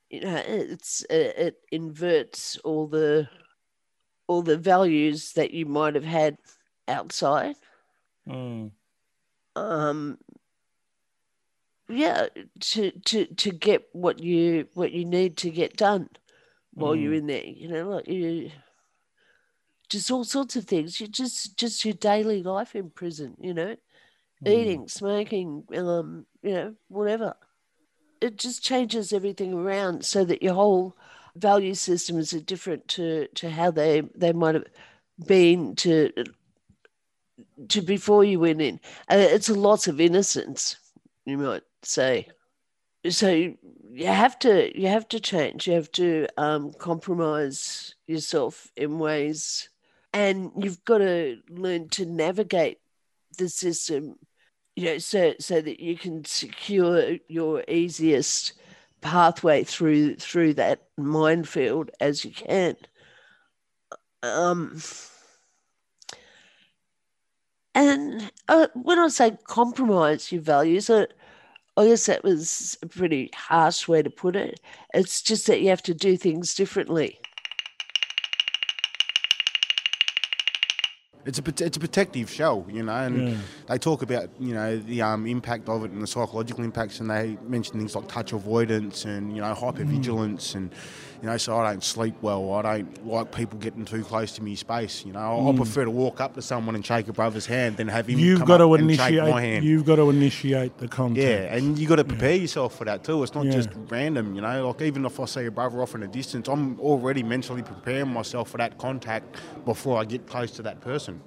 you 0.09 0.21
know, 0.21 0.35
it's, 0.35 1.05
it, 1.09 1.37
it 1.37 1.55
inverts 1.71 2.57
all 2.63 2.87
the, 2.87 3.29
all 4.27 4.41
the 4.41 4.57
values 4.57 5.33
that 5.33 5.51
you 5.51 5.65
might 5.65 5.95
have 5.95 6.05
had 6.05 6.37
outside. 6.87 7.55
Mm. 8.27 8.71
Um, 9.55 10.17
yeah, 11.89 12.27
to, 12.59 12.91
to, 12.91 13.25
to 13.25 13.51
get 13.51 13.87
what 13.91 14.23
you, 14.23 14.67
what 14.73 14.91
you 14.91 15.03
need 15.05 15.37
to 15.37 15.49
get 15.49 15.75
done 15.75 16.09
while 16.73 16.95
you're 16.95 17.13
in 17.13 17.27
there, 17.27 17.43
you 17.43 17.67
know, 17.67 17.89
like 17.89 18.07
you, 18.07 18.51
just 19.89 20.11
all 20.11 20.23
sorts 20.23 20.55
of 20.55 20.65
things. 20.65 20.99
You 21.01 21.07
just, 21.07 21.57
just 21.57 21.83
your 21.83 21.95
daily 21.95 22.43
life 22.43 22.75
in 22.75 22.89
prison, 22.89 23.35
you 23.39 23.53
know 23.53 23.75
eating, 24.45 24.87
smoking, 24.87 25.63
um, 25.75 26.25
you 26.41 26.51
know, 26.51 26.75
whatever. 26.87 27.35
It 28.21 28.37
just 28.37 28.63
changes 28.63 29.13
everything 29.13 29.53
around 29.53 30.05
so 30.05 30.23
that 30.25 30.43
your 30.43 30.53
whole 30.53 30.97
value 31.35 31.73
systems 31.73 32.33
are 32.33 32.39
different 32.39 32.87
to 32.89 33.27
to 33.35 33.49
how 33.49 33.71
they 33.71 34.01
they 34.15 34.33
might 34.33 34.55
have 34.55 34.65
been 35.25 35.75
to 35.75 36.11
to 37.69 37.81
before 37.81 38.23
you 38.23 38.39
went 38.39 38.61
in. 38.61 38.79
Uh, 39.09 39.15
it's 39.17 39.49
a 39.49 39.53
loss 39.53 39.87
of 39.87 40.01
innocence, 40.01 40.77
you 41.25 41.37
might 41.37 41.63
say. 41.81 42.27
So 43.09 43.29
you 43.29 44.05
have 44.05 44.37
to 44.39 44.77
you 44.77 44.87
have 44.87 45.07
to 45.09 45.19
change. 45.19 45.67
You 45.67 45.73
have 45.73 45.91
to 45.93 46.27
um, 46.37 46.73
compromise 46.73 47.95
yourself 48.05 48.69
in 48.75 48.99
ways, 48.99 49.69
and 50.13 50.51
you've 50.57 50.83
got 50.85 50.99
to 50.99 51.37
learn 51.49 51.89
to 51.89 52.05
navigate 52.05 52.79
the 53.37 53.49
system 53.49 54.15
you 54.75 54.85
know 54.85 54.97
so 54.97 55.33
so 55.39 55.61
that 55.61 55.79
you 55.79 55.97
can 55.97 56.23
secure 56.25 57.17
your 57.27 57.63
easiest 57.67 58.53
pathway 59.01 59.63
through 59.63 60.15
through 60.15 60.53
that 60.53 60.83
minefield 60.97 61.91
as 61.99 62.23
you 62.25 62.31
can. 62.31 62.75
Um 64.23 64.81
and 67.75 68.31
uh, 68.47 68.67
when 68.73 68.99
i 68.99 69.07
say 69.07 69.37
compromise 69.45 70.31
your 70.31 70.41
values 70.41 70.89
uh, 70.89 71.05
i 71.77 71.85
guess 71.85 72.07
that 72.07 72.23
was 72.23 72.77
a 72.81 72.87
pretty 72.87 73.29
harsh 73.35 73.87
way 73.87 74.01
to 74.01 74.09
put 74.09 74.35
it. 74.35 74.59
It's 74.93 75.21
just 75.21 75.47
that 75.47 75.61
you 75.61 75.69
have 75.69 75.83
to 75.83 75.93
do 75.93 76.17
things 76.17 76.55
differently 76.55 77.19
It's 81.25 81.37
a 81.37 81.43
it's 81.65 81.75
a 81.77 81.79
protective 81.79 82.29
shell, 82.29 82.65
you 82.69 82.81
know, 82.81 82.93
and 82.95 83.27
Yeah. 83.27 83.37
they 83.67 83.77
talk 83.77 84.01
about 84.01 84.29
you 84.39 84.53
know 84.53 84.77
the 84.77 85.01
um, 85.01 85.25
impact 85.27 85.67
of 85.67 85.83
it 85.83 85.91
and 85.91 86.01
the 86.01 86.07
psychological 86.07 86.63
impacts, 86.63 87.01
and 87.01 87.09
they 87.09 87.37
mention 87.45 87.77
things 87.77 87.93
like 87.95 88.07
touch 88.07 88.31
avoidance 88.31 89.03
and 89.05 89.35
you 89.35 89.41
know 89.41 89.53
hypervigilance, 89.53 90.55
and 90.55 90.71
you 91.21 91.27
know 91.29 91.35
so 91.35 91.57
I 91.57 91.71
don't 91.71 91.83
sleep 91.83 92.15
well. 92.21 92.53
I 92.53 92.61
don't 92.77 93.05
like 93.05 93.33
people 93.33 93.59
getting 93.59 93.83
too 93.83 94.03
close 94.03 94.31
to 94.33 94.43
me 94.43 94.55
space. 94.55 95.03
You 95.05 95.11
know, 95.11 95.49
I 95.49 95.55
prefer 95.55 95.83
to 95.83 95.91
walk 95.91 96.21
up 96.21 96.35
to 96.35 96.41
someone 96.41 96.73
and 96.75 96.85
shake 96.85 97.09
a 97.09 97.13
brother's 97.13 97.45
hand 97.45 97.75
than 97.75 97.89
have 97.89 98.07
him 98.07 98.17
You've 98.17 98.39
come 98.39 98.47
got 98.47 98.57
to 98.59 98.73
and 98.75 98.89
shake 98.89 98.97
my 99.21 99.27
initiate. 99.27 99.35
hand. 99.43 99.65
You've 99.65 99.85
got 99.85 99.97
to 99.97 100.09
initiate 100.09 100.77
the 100.77 100.87
contact. 100.87 101.19
Yeah, 101.21 101.53
and 101.53 101.77
you 101.77 101.85
have 101.85 101.89
got 101.89 101.95
to 101.97 102.03
prepare 102.05 102.35
yourself 102.37 102.77
for 102.77 102.85
that 102.85 103.03
too. 103.03 103.21
It's 103.23 103.35
not 103.35 103.45
Yeah. 103.45 103.51
just 103.51 103.69
random, 103.89 104.35
you 104.35 104.41
know. 104.41 104.67
Like 104.69 104.81
even 104.83 105.03
if 105.05 105.19
I 105.19 105.25
see 105.25 105.45
a 105.45 105.51
brother 105.51 105.81
off 105.81 105.95
in 105.95 106.01
a 106.03 106.07
distance, 106.07 106.47
I'm 106.47 106.79
already 106.79 107.23
mentally 107.23 107.61
preparing 107.61 108.07
myself 108.13 108.49
for 108.51 108.57
that 108.57 108.77
contact 108.77 109.35
before 109.65 109.99
I 109.99 110.05
get 110.05 110.25
close 110.25 110.51
to 110.51 110.61
that 110.63 110.79
person. 110.79 111.18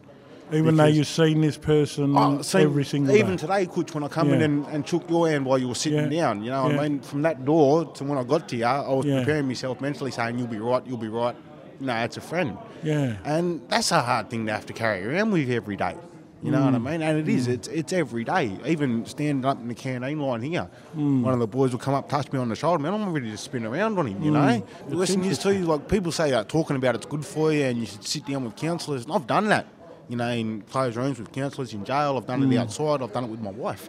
Even 0.52 0.76
though 0.76 0.85
you've 0.87 1.06
seen 1.06 1.40
this 1.40 1.56
person 1.56 2.14
Oh, 2.16 2.42
same- 2.42 2.62
every 2.68 2.85
single 2.85 3.12
day. 3.14 3.21
even 3.21 3.37
day. 3.37 3.40
today, 3.42 3.66
Kutch, 3.66 3.94
when 3.94 4.04
I 4.04 4.09
come 4.09 4.32
in 4.32 4.42
and, 4.42 4.66
and 4.66 4.87
shook 4.87 5.09
your 5.11 5.28
hand 5.28 5.44
while 5.47 5.59
you 5.59 5.68
were 5.68 5.75
sitting 5.75 6.11
Yeah. 6.12 6.21
down, 6.23 6.44
you 6.44 6.50
know 6.50 6.64
what 6.64 6.73
Yeah. 6.73 6.80
I 6.80 6.88
mean? 6.88 7.00
From 7.00 7.23
that 7.23 7.44
door 7.44 7.87
to 7.87 8.04
when 8.04 8.18
I 8.18 8.25
got 8.25 8.49
to 8.49 8.56
you, 8.56 8.64
I 8.64 8.88
was 8.92 9.06
Yeah. 9.06 9.18
preparing 9.18 9.47
myself 9.49 9.80
mentally 9.80 10.11
saying, 10.11 10.38
you'll 10.38 10.47
be 10.49 10.59
right, 10.59 10.82
you'll 10.87 10.97
be 10.99 11.09
right. 11.09 11.35
No, 11.80 11.94
it's 11.97 12.16
a 12.16 12.21
friend. 12.21 12.56
Yeah. 12.82 13.14
And 13.25 13.62
that's 13.68 13.90
a 13.92 14.00
hard 14.00 14.30
thing 14.30 14.47
to 14.47 14.52
have 14.52 14.66
to 14.66 14.73
carry 14.73 15.04
around 15.06 15.32
with 15.32 15.49
you 15.49 15.54
every 15.56 15.76
day. 15.76 15.97
You 16.44 16.50
know 16.50 16.64
what 16.64 16.75
I 16.75 16.78
Mm. 16.78 16.85
mean? 16.90 17.02
And 17.02 17.18
it 17.18 17.28
is. 17.28 17.47
It's 17.47 17.68
it's 17.68 17.92
every 17.92 18.25
day. 18.25 18.50
Even 18.66 19.06
standing 19.06 19.44
up 19.44 19.61
in 19.61 19.68
the 19.68 19.75
canteen 19.76 20.18
line 20.18 20.42
here, 20.42 20.66
Mm. 20.99 21.23
one 21.23 21.32
of 21.32 21.38
the 21.38 21.47
boys 21.47 21.71
will 21.71 21.78
come 21.78 21.94
up, 21.94 22.09
touch 22.09 22.32
me 22.32 22.38
on 22.40 22.49
the 22.49 22.56
shoulder. 22.56 22.82
Man, 22.82 22.92
I'm 22.94 23.12
ready 23.12 23.30
to 23.30 23.37
spin 23.37 23.64
around 23.64 23.97
on 23.97 24.06
him. 24.09 24.21
You 24.21 24.32
know. 24.32 24.40
Mm. 24.40 24.62
The 24.88 24.97
lesson 24.97 25.23
is 25.25 25.38
too. 25.38 25.64
Like 25.64 25.87
people 25.87 26.11
say, 26.11 26.32
uh, 26.32 26.42
talking 26.42 26.75
about 26.75 26.97
it's 26.97 27.06
good 27.06 27.25
for 27.25 27.52
you, 27.52 27.62
and 27.66 27.78
you 27.78 27.87
should 27.87 28.04
sit 28.04 28.26
down 28.26 28.42
with 28.44 28.56
counsellors. 28.56 29.04
And 29.04 29.12
I've 29.12 29.28
done 29.28 29.49
that. 29.50 29.66
You 30.09 30.16
know, 30.16 30.28
in 30.28 30.62
closed 30.62 30.97
rooms 30.97 31.18
with 31.18 31.32
counsellors 31.32 31.73
in 31.73 31.85
jail. 31.85 32.16
I've 32.16 32.26
done 32.26 32.42
it 32.42 32.47
Mm. 32.47 32.61
outside. 32.61 33.02
I've 33.02 33.12
done 33.12 33.25
it 33.25 33.30
with 33.30 33.40
my 33.40 33.50
wife. 33.50 33.88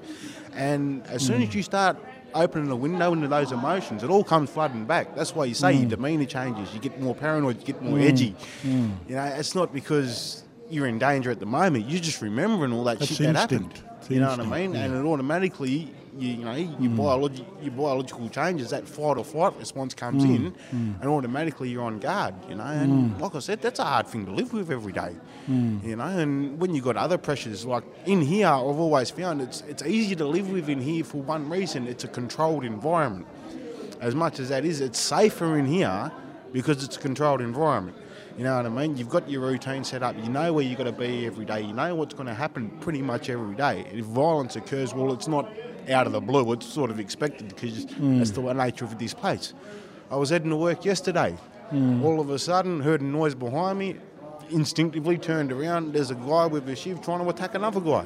And 0.54 1.06
as 1.08 1.26
soon 1.26 1.42
as 1.42 1.50
mm. 1.50 1.56
you 1.56 1.64
start 1.64 1.98
opening 2.36 2.70
a 2.72 2.76
window 2.76 3.14
into 3.14 3.28
those 3.28 3.52
emotions, 3.52 4.04
it 4.04 4.10
all 4.10 4.24
comes 4.24 4.50
flooding 4.50 4.86
back. 4.86 5.16
That's 5.16 5.36
why 5.36 5.46
you 5.46 5.54
say 5.54 5.74
your 5.74 5.86
mm. 5.86 5.90
demeanour 5.90 6.26
changes. 6.26 6.74
You 6.74 6.80
get 6.80 7.00
more 7.02 7.16
paranoid. 7.16 7.60
You 7.60 7.66
get 7.66 7.82
more 7.82 7.98
mm. 7.98 8.08
edgy. 8.10 8.36
You 8.64 9.16
know, 9.16 9.24
it's 9.24 9.56
not 9.56 9.74
because 9.74 10.44
you're 10.70 10.88
in 10.88 11.00
danger 11.00 11.30
at 11.32 11.40
the 11.40 11.46
moment. 11.46 11.90
You're 11.90 12.02
just 12.02 12.22
remembering 12.22 12.72
all 12.74 12.84
that 12.86 13.00
That's 13.00 13.12
shit 13.16 13.34
that 13.34 13.52
instinct. 13.52 13.78
happened. 13.78 13.98
It's 14.00 14.10
you 14.10 14.20
know 14.20 14.30
what 14.30 14.40
I 14.40 14.44
instinct, 14.44 14.74
mean? 14.74 14.82
And 14.84 14.96
it 14.96 15.08
automatically 15.08 15.92
you, 16.18 16.30
you 16.36 16.46
know 16.46 16.54
your, 16.54 16.92
biologi- 16.92 17.46
your 17.62 17.72
biological 17.72 18.30
changes, 18.30 18.70
that 18.72 18.88
fight 18.88 19.18
or 19.18 19.24
flight 19.24 19.56
response 19.58 19.94
comes 19.94 20.24
in, 20.24 20.54
and 20.72 21.06
automatically 21.06 21.70
you're 21.70 21.84
on 21.84 22.00
guard. 22.00 22.36
You 22.50 22.56
know, 22.56 22.64
and 22.64 23.20
like 23.20 23.36
I 23.36 23.40
said, 23.40 23.62
that's 23.62 23.80
a 23.80 23.84
hard 23.84 24.08
thing 24.08 24.26
to 24.26 24.32
live 24.32 24.54
with 24.54 24.70
every 24.72 24.94
day. 24.94 25.16
You 25.48 25.96
know, 25.96 26.04
and 26.06 26.60
when 26.60 26.74
you've 26.74 26.86
got 26.86 26.96
other 26.98 27.18
pressures, 27.18 27.66
like 27.66 27.84
in 28.06 28.22
here, 28.22 28.48
I've 28.48 28.62
always 28.86 29.10
found 29.10 29.42
it's 29.42 29.62
it's 29.68 29.84
easy 29.84 30.16
to 30.16 30.26
live 30.26 30.50
with 30.50 30.70
in 30.70 30.80
here 30.82 31.04
for 31.04 31.22
one 31.22 31.50
reason: 31.50 31.88
it's 31.88 32.04
a 32.04 32.08
controlled 32.08 32.64
environment. 32.64 33.28
As 34.02 34.16
much 34.16 34.40
as 34.40 34.50
that 34.50 34.66
is, 34.66 34.82
it's 34.82 35.00
safer 35.00 35.58
in 35.58 35.66
here 35.66 36.12
because 36.52 36.84
it's 36.84 36.98
a 36.98 37.00
controlled 37.00 37.42
environment. 37.42 37.98
You 38.38 38.44
know 38.44 38.56
what 38.58 38.66
I 38.66 38.70
mean? 38.70 38.98
You've 38.98 39.10
got 39.10 39.30
your 39.30 39.42
routine 39.42 39.84
set 39.84 40.02
up. 40.02 40.16
You 40.18 40.28
know 40.30 40.52
where 40.54 40.64
you've 40.66 40.78
got 40.80 40.86
to 40.86 40.92
be 40.92 41.26
every 41.28 41.46
day. 41.46 41.62
You 41.62 41.72
know 41.74 41.94
what's 41.94 42.16
going 42.16 42.26
to 42.28 42.34
happen 42.34 42.70
pretty 42.82 43.02
much 43.02 43.30
every 43.30 43.56
day. 43.56 43.86
If 43.94 44.06
violence 44.06 44.56
occurs, 44.56 44.92
well, 44.94 45.14
it's 45.14 45.28
not 45.28 45.48
out 45.90 46.08
of 46.08 46.14
the 46.14 46.22
blue. 46.22 46.52
It's 46.54 46.66
sort 46.66 46.90
of 46.90 47.00
expected 47.00 47.50
because 47.50 47.86
that's 47.98 48.32
the 48.32 48.54
nature 48.54 48.86
of 48.86 48.98
this 48.98 49.14
place. 49.14 49.54
I 50.12 50.16
was 50.16 50.30
heading 50.30 50.50
to 50.50 50.56
work 50.56 50.86
yesterday. 50.86 51.32
Hmm. 51.70 52.04
All 52.04 52.20
of 52.20 52.30
a 52.30 52.38
sudden, 52.38 52.82
heard 52.82 53.02
a 53.02 53.06
noise 53.06 53.36
behind 53.36 53.80
me. 53.80 53.96
Instinctively 54.50 55.18
turned 55.18 55.52
around. 55.52 55.94
There's 55.94 56.12
a 56.12 56.16
guy 56.16 56.46
with 56.46 56.68
a 56.70 56.76
shiv 56.76 57.02
trying 57.02 57.24
to 57.24 57.30
attack 57.30 57.56
another 57.56 57.80
guy. 57.80 58.04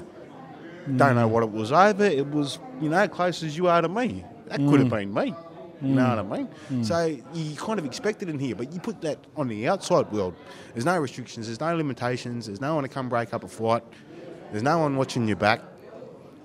Hmm. 0.85 0.97
Don't 0.97 1.15
know 1.15 1.27
what 1.27 1.43
it 1.43 1.51
was 1.51 1.71
over. 1.71 2.05
It 2.05 2.27
was, 2.27 2.59
you 2.79 2.89
know, 2.89 3.07
close 3.07 3.43
as 3.43 3.57
you 3.57 3.67
are 3.67 3.81
to 3.81 3.89
me. 3.89 4.23
That 4.47 4.59
could 4.59 4.79
have 4.79 4.89
hmm. 4.89 5.11
been 5.11 5.13
me. 5.13 5.35
You 5.81 5.93
know 5.93 6.09
what 6.09 6.19
I 6.19 6.37
mean? 6.37 6.83
So 6.83 7.17
you 7.33 7.55
kind 7.55 7.77
of 7.77 7.85
expect 7.85 8.23
it 8.23 8.29
in 8.29 8.39
here, 8.39 8.55
but 8.55 8.73
you 8.73 8.79
put 8.79 8.99
that 9.01 9.19
on 9.35 9.47
the 9.47 9.67
outside 9.67 10.11
world. 10.11 10.33
There's 10.73 10.85
no 10.85 10.97
restrictions, 10.97 11.45
there's 11.47 11.59
no 11.59 11.75
limitations, 11.75 12.47
there's 12.47 12.61
no 12.61 12.75
one 12.75 12.83
to 12.83 12.89
come 12.89 13.09
break 13.09 13.33
up 13.33 13.43
a 13.43 13.47
fight, 13.47 13.83
there's 14.51 14.63
no 14.63 14.79
one 14.79 14.95
watching 14.95 15.27
your 15.27 15.37
back. 15.37 15.61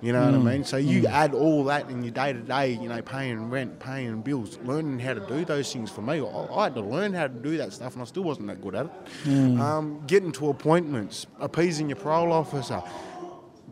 You 0.03 0.11
know 0.11 0.25
what 0.25 0.33
I 0.33 0.37
mm. 0.37 0.43
mean? 0.43 0.63
So 0.65 0.75
you 0.75 1.03
mm. 1.03 1.09
add 1.09 1.33
all 1.33 1.63
that 1.63 1.89
in 1.89 2.03
your 2.03 2.11
day 2.11 2.33
to 2.33 2.39
day, 2.39 2.73
you 2.73 2.89
know, 2.89 3.01
paying 3.01 3.49
rent, 3.49 3.79
paying 3.79 4.21
bills, 4.21 4.59
learning 4.65 4.99
how 4.99 5.13
to 5.13 5.21
do 5.21 5.45
those 5.45 5.71
things. 5.71 5.89
For 5.89 6.01
me, 6.01 6.19
I, 6.19 6.53
I 6.53 6.63
had 6.65 6.75
to 6.75 6.81
learn 6.81 7.13
how 7.13 7.27
to 7.27 7.33
do 7.33 7.55
that 7.55 7.71
stuff, 7.71 7.93
and 7.93 8.01
I 8.01 8.05
still 8.05 8.23
wasn't 8.23 8.47
that 8.47 8.61
good 8.61 8.75
at 8.75 8.87
it. 8.87 8.91
Mm. 9.23 9.59
Um, 9.61 10.03
getting 10.05 10.33
to 10.33 10.49
appointments, 10.49 11.25
appeasing 11.39 11.87
your 11.87 11.95
parole 11.95 12.33
officer, 12.33 12.83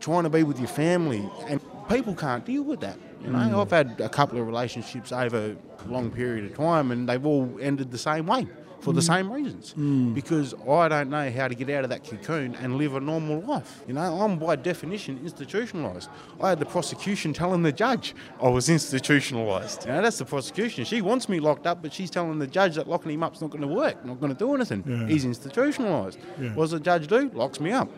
trying 0.00 0.22
to 0.22 0.30
be 0.30 0.42
with 0.42 0.58
your 0.58 0.68
family, 0.68 1.28
and 1.48 1.60
people 1.90 2.14
can't 2.14 2.46
deal 2.46 2.62
with 2.62 2.80
that. 2.80 2.96
You 3.22 3.28
know, 3.28 3.60
I've 3.60 3.70
had 3.70 4.00
a 4.00 4.08
couple 4.08 4.40
of 4.40 4.46
relationships 4.46 5.12
over 5.12 5.54
a 5.84 5.88
long 5.88 6.10
period 6.10 6.46
of 6.46 6.56
time, 6.56 6.92
and 6.92 7.06
they've 7.06 7.24
all 7.26 7.58
ended 7.60 7.90
the 7.90 7.98
same 7.98 8.26
way 8.26 8.46
for 8.82 8.92
the 8.92 9.00
hmm. 9.00 9.06
same 9.06 9.32
reasons. 9.32 9.72
Hmm. 9.72 10.12
Because 10.12 10.54
I 10.68 10.88
don't 10.88 11.08
know 11.08 11.30
how 11.30 11.48
to 11.48 11.54
get 11.54 11.70
out 11.70 11.84
of 11.84 11.90
that 11.90 12.04
cocoon 12.04 12.56
and 12.56 12.76
live 12.76 12.94
a 12.96 13.00
normal 13.00 13.40
life. 13.40 13.82
You 13.86 13.94
know, 13.94 14.20
I'm 14.20 14.38
by 14.38 14.56
definition 14.56 15.18
institutionalised. 15.20 16.08
I 16.40 16.50
had 16.50 16.58
the 16.58 16.66
prosecution 16.66 17.32
telling 17.32 17.62
the 17.62 17.72
judge 17.72 18.14
I 18.42 18.48
was 18.48 18.68
institutionalised. 18.68 19.86
You 19.86 19.92
know, 19.92 20.02
that's 20.02 20.18
the 20.18 20.24
prosecution. 20.24 20.84
She 20.84 21.00
wants 21.00 21.28
me 21.28 21.38
locked 21.38 21.66
up, 21.66 21.80
but 21.80 21.92
she's 21.92 22.10
telling 22.10 22.38
the 22.38 22.46
judge 22.46 22.74
that 22.74 22.88
locking 22.88 23.12
him 23.12 23.22
up's 23.22 23.40
not 23.40 23.50
going 23.50 23.62
to 23.62 23.68
work, 23.68 24.04
not 24.04 24.20
going 24.20 24.32
to 24.34 24.38
do 24.38 24.54
anything. 24.54 24.82
Yeah. 24.86 25.06
He's 25.06 25.24
institutionalised. 25.24 26.18
Yeah. 26.40 26.54
What 26.54 26.64
does 26.64 26.70
the 26.72 26.80
judge 26.80 27.06
do? 27.06 27.30
Locks 27.34 27.60
me 27.60 27.70
up. 27.70 27.88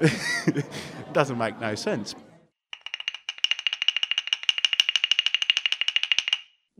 Doesn't 1.12 1.38
make 1.38 1.60
no 1.60 1.76
sense. 1.76 2.16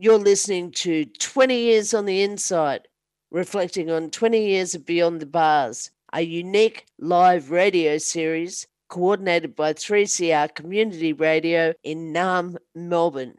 You're 0.03 0.19
listening 0.19 0.71
to 0.71 1.05
20 1.05 1.57
Years 1.57 1.93
on 1.93 2.03
the 2.03 2.23
Inside, 2.23 2.89
reflecting 3.31 3.89
on 3.89 4.09
20 4.09 4.47
years 4.47 4.75
of 4.75 4.85
Beyond 4.85 5.21
the 5.21 5.25
Bars, 5.25 5.91
a 6.11 6.19
unique 6.19 6.87
live 6.99 7.51
radio 7.51 7.97
series 7.97 8.67
coordinated 8.89 9.55
by 9.55 9.71
3CR 9.71 10.53
Community 10.55 11.13
Radio 11.13 11.73
in 11.85 12.11
Naarm, 12.11 12.57
Melbourne. 12.75 13.35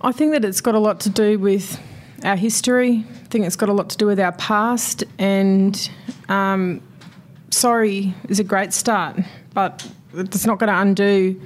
I 0.00 0.12
think 0.12 0.32
that 0.32 0.46
it's 0.46 0.62
got 0.62 0.74
a 0.74 0.78
lot 0.78 0.98
to 1.00 1.10
do 1.10 1.38
with 1.38 1.78
our 2.24 2.36
history. 2.36 3.04
I 3.06 3.26
think 3.26 3.44
it's 3.44 3.56
got 3.56 3.68
a 3.68 3.74
lot 3.74 3.90
to 3.90 3.98
do 3.98 4.06
with 4.06 4.18
our 4.18 4.32
past. 4.32 5.04
And 5.18 5.90
um, 6.30 6.80
sorry 7.50 8.14
is 8.30 8.40
a 8.40 8.44
great 8.44 8.72
start, 8.72 9.20
but 9.52 9.86
it's 10.14 10.46
not 10.46 10.58
going 10.58 10.72
to 10.72 10.80
undo, 10.80 11.38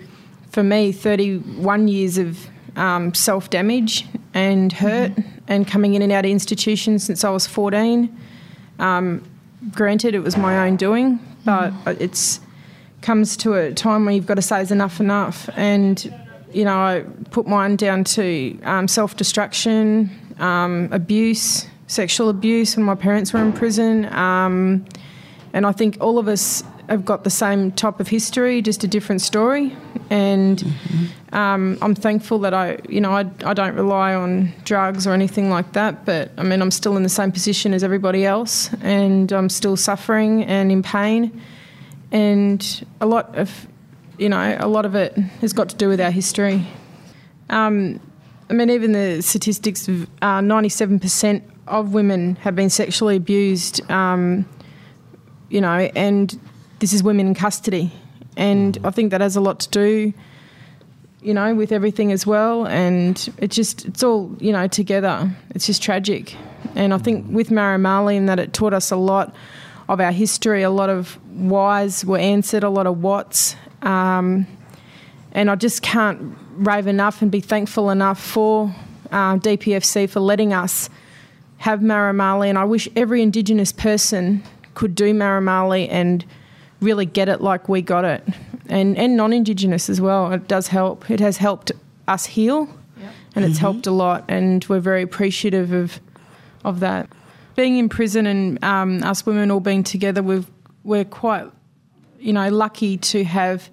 for 0.50 0.62
me, 0.62 0.92
31 0.92 1.88
years 1.88 2.16
of 2.16 2.48
um, 2.76 3.14
self 3.14 3.50
damage 3.50 4.06
and 4.34 4.72
hurt 4.72 5.12
and 5.48 5.66
coming 5.66 5.94
in 5.94 6.02
and 6.02 6.12
out 6.12 6.24
of 6.24 6.30
institutions 6.30 7.04
since 7.04 7.24
I 7.24 7.30
was 7.30 7.46
14. 7.46 8.14
Um, 8.78 9.24
granted, 9.72 10.14
it 10.14 10.20
was 10.20 10.36
my 10.36 10.66
own 10.66 10.76
doing, 10.76 11.18
but 11.44 11.72
it's 12.00 12.40
comes 13.02 13.36
to 13.36 13.54
a 13.54 13.72
time 13.72 14.04
where 14.04 14.14
you've 14.14 14.26
got 14.26 14.34
to 14.34 14.42
say 14.42 14.60
is 14.60 14.70
enough 14.70 15.00
enough. 15.00 15.48
And 15.56 16.12
you 16.52 16.64
know 16.64 16.76
i 16.76 17.04
put 17.30 17.46
mine 17.46 17.76
down 17.76 18.04
to 18.04 18.58
um, 18.62 18.88
self-destruction 18.88 20.10
um, 20.38 20.88
abuse 20.92 21.66
sexual 21.86 22.28
abuse 22.28 22.76
when 22.76 22.84
my 22.84 22.94
parents 22.94 23.32
were 23.32 23.40
in 23.40 23.52
prison. 23.52 24.06
Um, 24.12 24.84
and 25.52 25.66
i 25.66 25.72
think 25.72 25.96
all 26.00 26.18
of 26.18 26.28
us 26.28 26.62
have 26.88 27.04
got 27.04 27.24
the 27.24 27.30
same 27.30 27.72
type 27.72 28.00
of 28.00 28.08
history 28.08 28.62
just 28.62 28.84
a 28.84 28.88
different 28.88 29.20
story. 29.20 29.76
And 30.10 30.62
um, 31.36 31.76
i'm 31.82 31.94
thankful 31.94 32.38
that 32.38 32.54
i 32.54 32.78
you 32.88 33.00
know 33.00 33.10
I, 33.10 33.26
I 33.44 33.52
don't 33.52 33.74
rely 33.74 34.14
on 34.14 34.52
drugs 34.64 35.06
or 35.06 35.12
anything 35.12 35.50
like 35.50 35.72
that 35.72 36.06
but 36.06 36.30
i 36.38 36.42
mean 36.42 36.62
i'm 36.62 36.70
still 36.70 36.96
in 36.96 37.02
the 37.02 37.10
same 37.10 37.30
position 37.30 37.74
as 37.74 37.84
everybody 37.84 38.24
else 38.24 38.72
and 38.80 39.30
i'm 39.32 39.48
still 39.48 39.76
suffering 39.76 40.44
and 40.44 40.72
in 40.72 40.82
pain. 40.82 41.42
And 42.12 42.86
a 43.00 43.06
lot 43.06 43.36
of 43.36 43.66
you 44.18 44.28
know 44.28 44.56
a 44.58 44.68
lot 44.68 44.86
of 44.86 44.94
it 44.94 45.12
has 45.42 45.52
got 45.52 45.68
to 45.70 45.76
do 45.76 45.88
with 45.88 46.00
our 46.00 46.10
history. 46.10 46.66
Um, 47.50 48.00
i 48.48 48.52
mean 48.52 48.70
even 48.70 48.92
the 48.92 49.20
statistics 49.22 49.88
of 49.88 50.04
uh, 50.22 50.40
97% 50.40 51.42
of 51.66 51.92
women 51.92 52.36
have 52.36 52.54
been 52.54 52.70
sexually 52.70 53.16
abused 53.16 53.88
um, 53.90 54.46
you 55.50 55.60
know 55.60 55.90
and 55.96 56.38
this 56.78 56.92
is 56.92 57.02
women 57.02 57.26
in 57.28 57.34
custody. 57.34 57.92
And 58.36 58.78
i 58.84 58.90
think 58.90 59.10
that 59.10 59.20
has 59.20 59.36
a 59.36 59.40
lot 59.40 59.60
to 59.60 59.68
do 59.70 60.12
you 61.22 61.34
know 61.34 61.54
with 61.54 61.72
everything 61.72 62.12
as 62.12 62.26
well. 62.26 62.66
And 62.66 63.16
it 63.38 63.50
just 63.50 63.84
it's 63.86 64.02
all 64.02 64.34
you 64.38 64.52
know 64.52 64.68
together. 64.68 65.30
It's 65.50 65.66
just 65.66 65.82
tragic. 65.82 66.36
And 66.74 66.94
i 66.94 66.98
think 66.98 67.26
with 67.30 67.50
Marumali 67.50 68.16
in 68.16 68.26
that 68.26 68.38
it 68.38 68.52
taught 68.52 68.72
us 68.72 68.90
a 68.90 68.96
lot 68.96 69.34
of 69.88 70.00
our 70.00 70.12
history 70.12 70.62
a 70.62 70.70
lot 70.70 70.90
of 70.90 71.14
whys 71.36 72.04
were 72.04 72.18
answered 72.18 72.62
a 72.62 72.70
lot 72.70 72.86
of 72.86 73.02
whats. 73.02 73.56
Um, 73.82 74.46
and 75.32 75.50
i 75.50 75.54
just 75.54 75.82
can't 75.82 76.36
rave 76.54 76.86
enough 76.86 77.22
and 77.22 77.30
be 77.30 77.40
thankful 77.40 77.90
enough 77.90 78.20
for 78.20 78.74
uh, 79.12 79.36
dpfc 79.36 80.08
for 80.08 80.20
letting 80.20 80.52
us 80.52 80.88
have 81.58 81.80
Marumali 81.80 82.48
and 82.48 82.58
i 82.58 82.64
wish 82.64 82.88
every 82.96 83.22
indigenous 83.22 83.70
person 83.70 84.42
could 84.74 84.94
do 84.94 85.12
Marumali 85.12 85.86
and 85.90 86.24
really 86.80 87.06
get 87.06 87.28
it 87.28 87.40
like 87.40 87.68
we 87.68 87.82
got 87.82 88.04
it. 88.04 88.26
And 88.68 88.96
and 88.96 89.16
non-indigenous 89.16 89.88
as 89.88 90.00
well 90.00 90.32
it 90.32 90.48
does 90.48 90.68
help. 90.68 91.10
It 91.10 91.20
has 91.20 91.36
helped 91.36 91.72
us 92.08 92.26
heal 92.26 92.68
and 93.34 93.44
it's 93.44 93.58
helped 93.58 93.86
a 93.86 93.90
lot 93.90 94.24
and 94.28 94.64
we're 94.64 94.80
very 94.80 95.02
appreciative 95.02 95.72
of 95.72 96.00
of 96.64 96.80
that. 96.80 97.08
Being 97.54 97.78
in 97.78 97.88
prison 97.88 98.26
and 98.26 98.62
um, 98.64 99.02
us 99.02 99.24
women 99.24 99.50
all 99.50 99.60
being 99.60 99.84
together 99.84 100.22
we've 100.22 100.50
we're 100.84 101.04
quite 101.04 101.46
you 102.18 102.32
know 102.32 102.48
lucky 102.48 102.96
to 102.98 103.24
have 103.24 103.68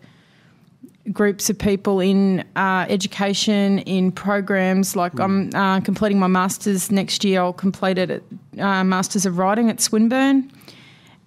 groups 1.11 1.49
of 1.49 1.57
people 1.57 1.99
in 1.99 2.45
uh, 2.55 2.85
education 2.87 3.79
in 3.79 4.11
programs. 4.11 4.95
Like 4.95 5.19
i'm 5.19 5.49
uh, 5.55 5.79
completing 5.81 6.19
my 6.19 6.27
masters 6.27 6.91
next 6.91 7.23
year. 7.23 7.41
I'll 7.41 7.53
complete 7.53 7.97
it 7.97 8.09
at 8.11 8.23
uh, 8.59 8.83
masters 8.83 9.25
of 9.25 9.37
writing 9.37 9.69
at 9.69 9.81
swinburne 9.81 10.51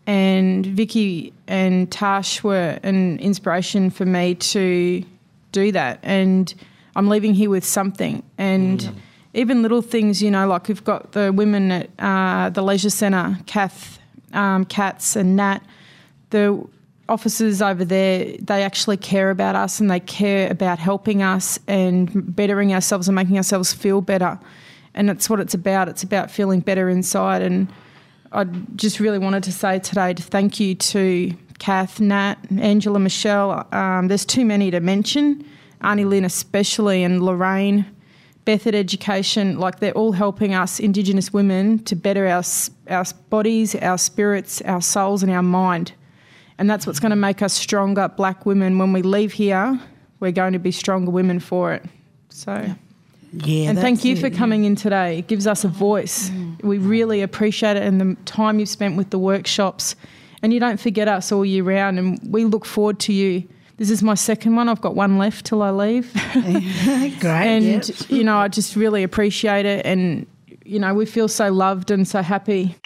and 0.07 0.65
Vicky 0.65 1.33
and 1.49 1.91
Tash 1.91 2.43
were 2.43 2.79
an 2.83 3.19
inspiration 3.19 3.91
for 3.91 4.07
me 4.07 4.35
to 4.37 5.05
do 5.53 5.73
that. 5.73 5.99
And 6.03 6.53
I'm 6.95 7.09
leaving 7.09 7.35
here 7.35 7.51
with 7.51 7.65
something. 7.65 8.23
And 8.39 9.01
even 9.35 9.63
little 9.63 9.83
things, 9.83 10.23
you 10.23 10.31
know, 10.31 10.47
like 10.47 10.69
we've 10.69 10.85
got 10.85 11.13
the 11.13 11.33
women 11.33 11.71
at 11.73 11.91
uh, 11.99 12.51
the 12.51 12.63
leisure 12.63 12.91
centre, 12.91 13.39
Kath, 13.47 13.99
um, 14.33 14.65
Katz, 14.65 15.17
and 15.17 15.37
Nat. 15.37 15.61
The 16.31 16.65
officers 17.09 17.61
over 17.61 17.85
there, 17.85 18.37
they 18.41 18.63
actually 18.63 18.97
care 18.97 19.31
about 19.31 19.55
us 19.55 19.79
and 19.81 19.91
they 19.91 20.01
care 20.01 20.51
about 20.51 20.79
helping 20.79 21.23
us 21.23 21.59
and 21.67 22.35
bettering 22.35 22.73
ourselves 22.73 23.09
and 23.09 23.15
making 23.15 23.37
ourselves 23.37 23.73
feel 23.73 24.01
better. 24.01 24.39
And 24.95 25.09
that's 25.09 25.29
what 25.29 25.41
it's 25.41 25.55
about. 25.55 25.89
It's 25.89 26.03
about 26.03 26.31
feeling 26.31 26.61
better 26.61 26.89
inside. 26.89 27.43
And 27.43 27.69
I 28.33 28.45
just 28.75 29.01
really 29.01 29.19
wanted 29.19 29.43
to 29.45 29.53
say 29.53 29.79
today 29.79 30.15
to 30.15 30.23
thank 30.23 30.59
you 30.59 30.75
to 30.75 31.35
Kath, 31.59 32.01
Nat, 32.01 32.37
Angela, 32.59 32.99
Michelle. 32.99 33.67
Um, 33.73 34.09
there's 34.09 34.25
too 34.25 34.45
many 34.45 34.71
to 34.71 34.81
mention. 34.81 35.45
Arnie 35.83 36.07
Lynn 36.09 36.25
especially 36.25 37.05
and 37.05 37.23
Lorraine, 37.23 37.87
Beth 38.45 38.67
at 38.67 38.75
Education. 38.75 39.59
Like 39.59 39.81
they're 39.81 39.93
all 39.93 40.13
helping 40.13 40.55
us 40.55 40.81
Indigenous 40.81 41.33
women 41.33 41.79
to 41.85 41.97
better 41.97 42.27
our 42.27 42.43
our 42.89 43.05
bodies, 43.31 43.75
our 43.77 43.99
spirits, 43.99 44.61
our 44.63 44.81
souls, 44.81 45.23
and 45.23 45.31
our 45.31 45.43
mind. 45.43 45.93
And 46.59 46.69
that's 46.71 46.87
what's 46.87 47.01
going 47.01 47.11
to 47.11 47.17
make 47.17 47.43
us 47.43 47.53
stronger 47.53 48.09
Black 48.09 48.47
women 48.47 48.79
when 48.79 48.93
we 48.93 49.03
leave 49.03 49.33
here. 49.33 49.79
we're 50.21 50.33
going 50.33 50.55
to 50.55 50.59
be 50.59 50.73
stronger 50.73 51.11
women 51.11 51.39
for 51.41 51.75
it. 51.75 51.85
So. 52.31 52.53
Yeah, 52.53 52.75
and 53.45 53.79
thank 53.79 54.05
you 54.05 54.15
it, 54.15 54.19
for 54.19 54.29
yeah. 54.29 54.39
coming 54.39 54.65
in 54.65 54.77
today. 54.77 55.19
It 55.19 55.27
gives 55.27 55.47
us 55.47 55.65
a 55.65 55.69
voice. 55.69 56.31
Mm. 56.31 56.63
We 56.63 56.79
really 56.79 57.23
appreciate 57.23 57.77
it 57.77 57.83
and 57.83 58.01
the 58.01 58.17
time 58.25 58.59
you've 58.59 58.69
spent 58.69 58.97
with 58.97 59.11
the 59.11 59.19
workshops. 59.19 59.97
And 60.43 60.53
you 60.53 60.61
don't 60.61 60.79
forget 60.79 61.09
us 61.09 61.33
all 61.33 61.45
year 61.45 61.65
round, 61.65 61.99
and 61.99 62.21
we 62.31 62.45
look 62.45 62.67
forward 62.67 63.01
to 63.01 63.13
you. 63.13 63.49
This 63.79 63.91
is 63.91 64.03
my 64.03 64.15
second 64.15 64.55
one. 64.55 64.69
I've 64.69 64.81
got 64.81 64.95
one 64.95 65.19
left 65.19 65.47
till 65.47 65.63
I 65.63 65.71
leave. 65.71 66.13
Great. 66.33 67.23
and, 67.25 67.89
yep. 67.89 68.11
you 68.11 68.23
know, 68.23 68.37
I 68.37 68.49
just 68.49 68.77
really 68.77 69.03
appreciate 69.03 69.67
it. 69.67 69.85
And, 69.85 70.27
you 70.65 70.79
know, 70.79 70.95
we 70.95 71.05
feel 71.05 71.29
so 71.29 71.51
loved 71.51 71.91
and 71.91 72.07
so 72.07 72.23
happy. 72.23 72.77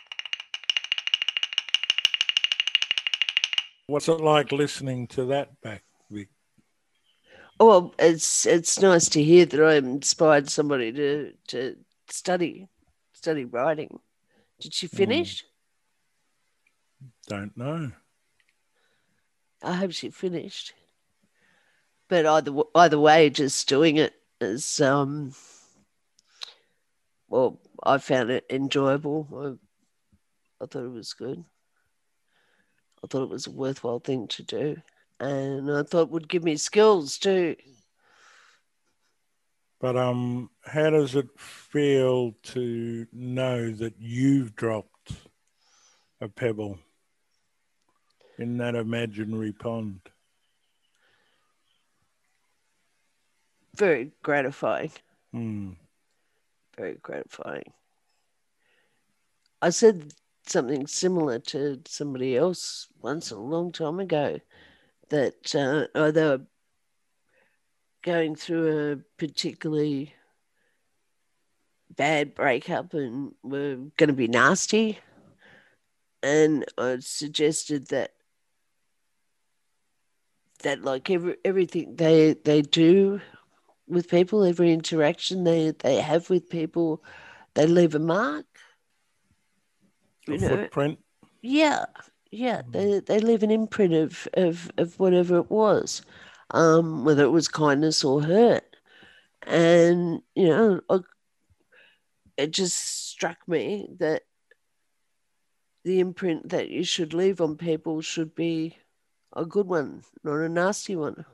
What's 3.87 4.09
it 4.09 4.21
like 4.21 4.53
listening 4.53 5.09
to 5.09 5.25
that 5.27 5.61
back, 5.61 5.83
Vic? 5.83 5.90
Well, 7.61 7.95
it's 7.99 8.47
it's 8.47 8.81
nice 8.81 9.11
to 9.11 9.23
hear 9.23 9.45
that 9.45 9.61
I 9.63 9.75
inspired 9.75 10.49
somebody 10.49 10.93
to 10.93 11.35
to 11.49 11.77
study 12.09 12.69
study 13.13 13.45
writing. 13.45 14.01
Did 14.61 14.73
she 14.73 14.87
finish? 14.87 15.45
Don't 17.29 17.55
know. 17.59 17.93
I 19.63 19.75
hope 19.75 19.93
she 19.93 20.09
finished. 20.09 20.73
But 22.09 22.25
either 22.25 22.51
either 22.75 22.99
way, 22.99 23.29
just 23.29 23.69
doing 23.69 23.99
it 23.99 24.15
is 24.41 24.81
um. 24.81 25.35
Well, 27.29 27.61
I 27.83 27.99
found 27.99 28.31
it 28.31 28.47
enjoyable. 28.49 29.29
I, 30.61 30.65
I 30.65 30.67
thought 30.67 30.85
it 30.87 30.93
was 30.93 31.13
good. 31.13 31.45
I 33.05 33.07
thought 33.07 33.25
it 33.25 33.29
was 33.29 33.47
a 33.47 33.51
worthwhile 33.51 34.01
thing 34.01 34.29
to 34.29 34.43
do, 34.43 34.77
and 35.21 35.71
I 35.71 35.83
thought 35.83 36.11
would 36.11 36.29
give 36.29 36.43
me 36.43 36.57
skills 36.57 37.19
too. 37.19 37.57
But 39.81 39.97
um, 39.97 40.51
how 40.65 40.91
does 40.91 41.15
it 41.15 41.29
feel 41.39 42.35
to 42.43 43.07
know 43.13 43.71
that 43.71 43.95
you've 43.99 44.55
dropped 44.55 45.13
a 46.21 46.29
pebble 46.29 46.79
in 48.39 48.59
that 48.59 48.75
imaginary 48.75 49.53
pond? 49.53 50.01
Very 53.75 54.13
gratifying. 54.23 54.93
Hmm. 55.33 55.71
Very 56.77 56.99
gratifying. 57.03 57.73
I 59.63 59.71
said 59.71 60.13
something 60.47 60.87
similar 60.87 61.39
to 61.39 61.81
somebody 61.87 62.37
else 62.37 62.89
once 63.01 63.31
a 63.31 63.39
long 63.39 63.73
time 63.73 64.01
ago 64.01 64.41
that 65.11 65.55
uh, 65.55 65.87
oh, 65.95 66.11
they 66.11 66.25
were 66.25 66.43
going 68.03 68.35
through 68.35 68.93
a 68.93 68.97
particularly 69.19 70.15
bad 71.95 72.35
breakup 72.35 72.95
and 72.95 73.35
were 73.43 73.77
going 73.97 74.09
to 74.09 74.15
be 74.15 74.29
nasty. 74.29 74.99
And 76.23 76.65
I 76.79 76.99
suggested 77.01 77.89
that 77.89 78.13
that 80.63 80.83
like 80.83 81.11
every 81.11 81.37
everything 81.45 81.97
they 81.97 82.35
they 82.35 82.63
do 82.63 83.21
with 83.89 84.09
people, 84.09 84.45
every 84.45 84.73
interaction 84.73 85.45
they 85.45 85.73
they 85.73 85.97
have 86.01 86.31
with 86.31 86.49
people, 86.51 87.03
they 87.55 87.67
leave 87.67 87.95
a 87.95 87.99
mark. 87.99 88.47
A 90.29 90.33
You 90.33 90.39
know, 90.39 90.49
footprint. 90.49 90.99
yeah, 91.43 91.87
yeah. 92.31 92.63
They 92.69 93.01
they 93.01 93.21
leave 93.21 93.43
an 93.43 93.51
imprint 93.51 93.95
of 93.95 94.29
of, 94.35 94.71
of 94.77 94.99
whatever 94.99 95.39
it 95.39 95.51
was, 95.51 96.03
um, 96.51 97.05
whether 97.05 97.25
it 97.25 97.31
was 97.31 97.49
kindness 97.49 98.05
or 98.05 98.23
hurt, 98.23 98.77
and 99.47 100.23
you 100.35 100.49
know, 100.49 100.81
I, 100.89 100.99
it 102.37 102.53
just 102.53 102.77
struck 103.09 103.37
me 103.47 103.89
that 103.99 104.23
the 105.85 106.01
imprint 106.01 106.51
that 106.51 106.69
you 106.69 106.85
should 106.85 107.15
leave 107.15 107.41
on 107.41 107.57
people 107.57 108.01
should 108.03 108.35
be 108.35 108.77
a 109.35 109.45
good 109.45 109.67
one, 109.67 110.03
not 110.25 110.37
a 110.37 110.49
nasty 110.49 110.97
one. 110.97 111.25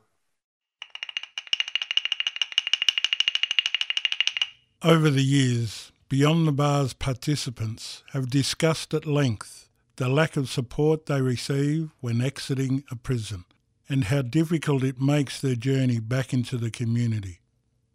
Over 4.82 5.10
the 5.10 5.24
years, 5.24 5.90
Beyond 6.08 6.46
the 6.46 6.52
Bar's 6.52 6.92
participants 6.92 8.04
have 8.12 8.30
discussed 8.30 8.94
at 8.94 9.06
length 9.06 9.65
the 9.96 10.08
lack 10.08 10.36
of 10.36 10.48
support 10.48 11.06
they 11.06 11.20
receive 11.20 11.90
when 12.00 12.20
exiting 12.20 12.84
a 12.90 12.96
prison 12.96 13.44
and 13.88 14.04
how 14.04 14.20
difficult 14.22 14.82
it 14.82 15.00
makes 15.00 15.40
their 15.40 15.54
journey 15.54 16.00
back 16.00 16.32
into 16.32 16.56
the 16.58 16.70
community. 16.70 17.40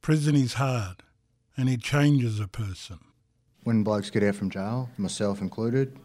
Prison 0.01 0.35
is 0.35 0.53
hard 0.53 1.03
and 1.55 1.69
it 1.69 1.81
changes 1.81 2.39
a 2.39 2.47
person. 2.47 2.99
when 3.63 3.83
blokes 3.83 4.09
get 4.09 4.23
out 4.23 4.35
from 4.35 4.49
jail, 4.49 4.89
myself 4.97 5.41
included, 5.41 5.95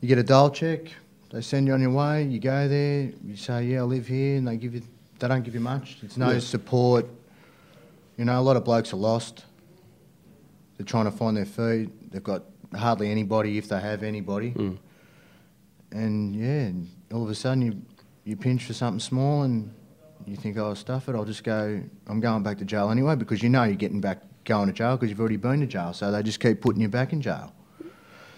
you 0.00 0.08
get 0.08 0.18
a 0.18 0.22
dial 0.22 0.50
check, 0.50 0.80
they 1.30 1.40
send 1.40 1.66
you 1.66 1.74
on 1.74 1.80
your 1.80 1.90
way, 1.92 2.24
you 2.24 2.40
go 2.40 2.66
there, 2.66 3.10
you 3.24 3.36
say, 3.36 3.64
yeah, 3.64 3.80
I 3.80 3.82
live 3.82 4.06
here, 4.06 4.38
and 4.38 4.48
they 4.48 4.56
give 4.56 4.74
you, 4.74 4.82
they 5.18 5.28
don't 5.28 5.42
give 5.42 5.54
you 5.54 5.60
much. 5.60 5.98
It's 6.02 6.16
no 6.16 6.38
support. 6.40 7.06
You 8.16 8.24
know, 8.24 8.38
a 8.38 8.42
lot 8.42 8.56
of 8.56 8.64
blokes 8.64 8.92
are 8.92 8.96
lost. 8.96 9.44
They're 10.76 10.86
trying 10.86 11.04
to 11.04 11.10
find 11.10 11.36
their 11.36 11.44
feet. 11.44 12.10
They've 12.10 12.22
got 12.22 12.42
hardly 12.74 13.10
anybody, 13.10 13.58
if 13.58 13.68
they 13.68 13.80
have 13.80 14.02
anybody. 14.02 14.50
Hmm. 14.50 14.74
And 15.92 16.34
yeah, 16.34 16.66
and 16.66 16.88
all 17.12 17.24
of 17.24 17.30
a 17.30 17.34
sudden 17.34 17.62
you, 17.62 17.82
you 18.24 18.36
pinch 18.36 18.64
for 18.64 18.72
something 18.72 19.00
small 19.00 19.42
and 19.42 19.74
you 20.26 20.36
think, 20.36 20.56
oh, 20.56 20.74
stuff 20.74 21.08
it, 21.08 21.14
I'll 21.14 21.24
just 21.24 21.42
go, 21.44 21.82
I'm 22.06 22.20
going 22.20 22.42
back 22.42 22.58
to 22.58 22.64
jail 22.64 22.90
anyway 22.90 23.16
because 23.16 23.42
you 23.42 23.48
know 23.48 23.64
you're 23.64 23.74
getting 23.74 24.00
back 24.00 24.22
going 24.44 24.68
to 24.68 24.72
jail 24.72 24.96
because 24.96 25.10
you've 25.10 25.20
already 25.20 25.36
been 25.36 25.60
to 25.60 25.66
jail. 25.66 25.92
So 25.92 26.10
they 26.10 26.22
just 26.22 26.40
keep 26.40 26.60
putting 26.60 26.80
you 26.80 26.88
back 26.88 27.12
in 27.12 27.20
jail. 27.20 27.52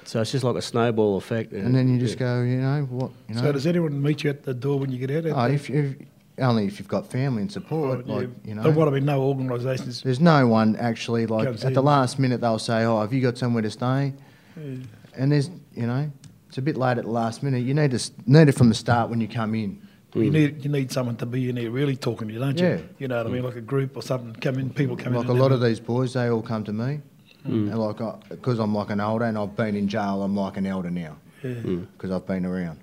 So 0.04 0.20
it's 0.20 0.32
just 0.32 0.44
like 0.44 0.56
a 0.56 0.62
snowball 0.62 1.16
effect. 1.16 1.52
And 1.52 1.74
then 1.74 1.88
you 1.88 1.98
just 1.98 2.18
go, 2.18 2.42
you 2.42 2.56
know, 2.56 2.82
what, 2.90 3.12
you 3.28 3.34
know. 3.34 3.42
So 3.42 3.52
does 3.52 3.66
anyone 3.66 4.02
meet 4.02 4.24
you 4.24 4.30
at 4.30 4.42
the 4.42 4.54
door 4.54 4.78
when 4.78 4.90
you 4.90 5.06
get 5.06 5.26
out? 5.26 5.50
oh, 5.50 5.52
if, 5.52 5.70
if, 5.70 5.94
only 6.42 6.66
if 6.66 6.78
you've 6.78 6.88
got 6.88 7.07
family 7.07 7.42
and 7.42 7.50
support, 7.52 8.05
Oh, 8.07 8.12
like, 8.12 8.28
yeah. 8.28 8.48
you 8.48 8.55
know. 8.55 8.62
There 8.62 8.72
might 8.72 8.85
have 8.85 8.94
been 8.94 9.05
no 9.05 9.22
organisations. 9.22 10.02
There's 10.02 10.20
no 10.20 10.46
one 10.46 10.76
actually, 10.76 11.26
like, 11.26 11.48
at 11.48 11.64
in. 11.64 11.72
the 11.72 11.83
last 11.83 12.18
minute 12.18 12.40
they'll 12.40 12.59
say, 12.59 12.85
oh, 12.85 13.00
have 13.00 13.12
you 13.12 13.20
got 13.22 13.38
somewhere 13.38 13.62
to 13.62 13.70
stay? 13.70 14.12
And 14.57 15.33
there's, 15.33 15.50
you 15.74 15.87
know, 15.87 16.11
it's 16.48 16.59
a 16.59 16.62
bit 16.62 16.76
late 16.76 16.98
at 16.98 17.05
the 17.05 17.11
last 17.11 17.42
minute. 17.42 17.62
You 17.64 17.74
need 17.74 17.92
to, 17.92 18.12
need 18.26 18.48
it 18.48 18.52
from 18.52 18.68
the 18.68 18.74
start 18.74 19.09
when 19.09 19.20
you 19.20 19.28
come 19.28 19.55
in. 19.55 19.81
You 20.14 20.24
mm. 20.24 20.33
need 20.33 20.64
you 20.64 20.70
need 20.70 20.92
someone 20.92 21.16
to 21.16 21.26
be 21.26 21.48
in 21.48 21.55
there 21.55 21.70
really 21.70 21.96
talking 21.96 22.28
to 22.28 22.35
you, 22.35 22.40
don't 22.40 22.59
you? 22.59 22.66
Yeah. 22.66 22.81
You 22.98 23.09
know 23.09 23.16
what 23.16 23.26
I 23.26 23.31
mean, 23.31 23.42
mm. 23.42 23.46
like 23.46 23.57
a 23.57 23.62
group 23.62 23.96
or 23.96 24.02
something. 24.02 24.35
Come 24.35 24.59
in, 24.59 24.68
people 24.68 24.94
come 24.94 25.14
Like 25.14 25.24
in. 25.24 25.31
a 25.31 25.35
lot 25.35 25.52
of 25.52 25.62
these 25.62 25.81
boys, 25.81 26.12
they 26.12 26.28
all 26.28 26.42
come 26.42 26.64
to 26.64 26.72
me. 26.72 27.00
Mm. 27.46 27.72
And 27.72 27.78
like, 27.78 28.28
because 28.28 28.59
I'm 28.59 28.74
like 28.74 28.90
an 28.90 29.00
older 29.00 29.24
and 29.24 29.38
I've 29.38 29.57
been 29.57 29.74
in 29.74 29.88
jail, 29.88 30.22
I'm 30.22 30.37
like 30.37 30.59
an 30.59 30.66
elder 30.66 30.90
now. 30.90 31.16
Yeah. 31.42 31.55
Because 31.55 32.11
I've 32.11 32.26
been 32.26 32.44
around. 32.44 32.78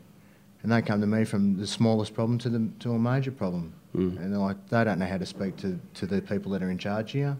And 0.62 0.72
they 0.72 0.82
come 0.82 1.00
to 1.02 1.08
me 1.08 1.24
from 1.24 1.58
the 1.58 1.67
smallest 1.67 2.13
problem 2.13 2.38
to 2.39 2.50
the 2.50 2.69
to 2.80 2.91
a 2.91 3.00
major 3.00 3.32
problem. 3.32 3.74
Hmm. 3.93 4.17
And 4.17 4.34
they're 4.34 4.39
like, 4.39 4.67
they 4.69 4.84
don't 4.84 5.00
know 5.00 5.06
how 5.06 5.17
to 5.17 5.26
speak 5.26 5.56
to, 5.58 5.80
to 5.95 6.06
the 6.06 6.22
people 6.22 6.52
that 6.52 6.62
are 6.62 6.69
in 6.69 6.78
charge 6.78 7.12
here. 7.12 7.38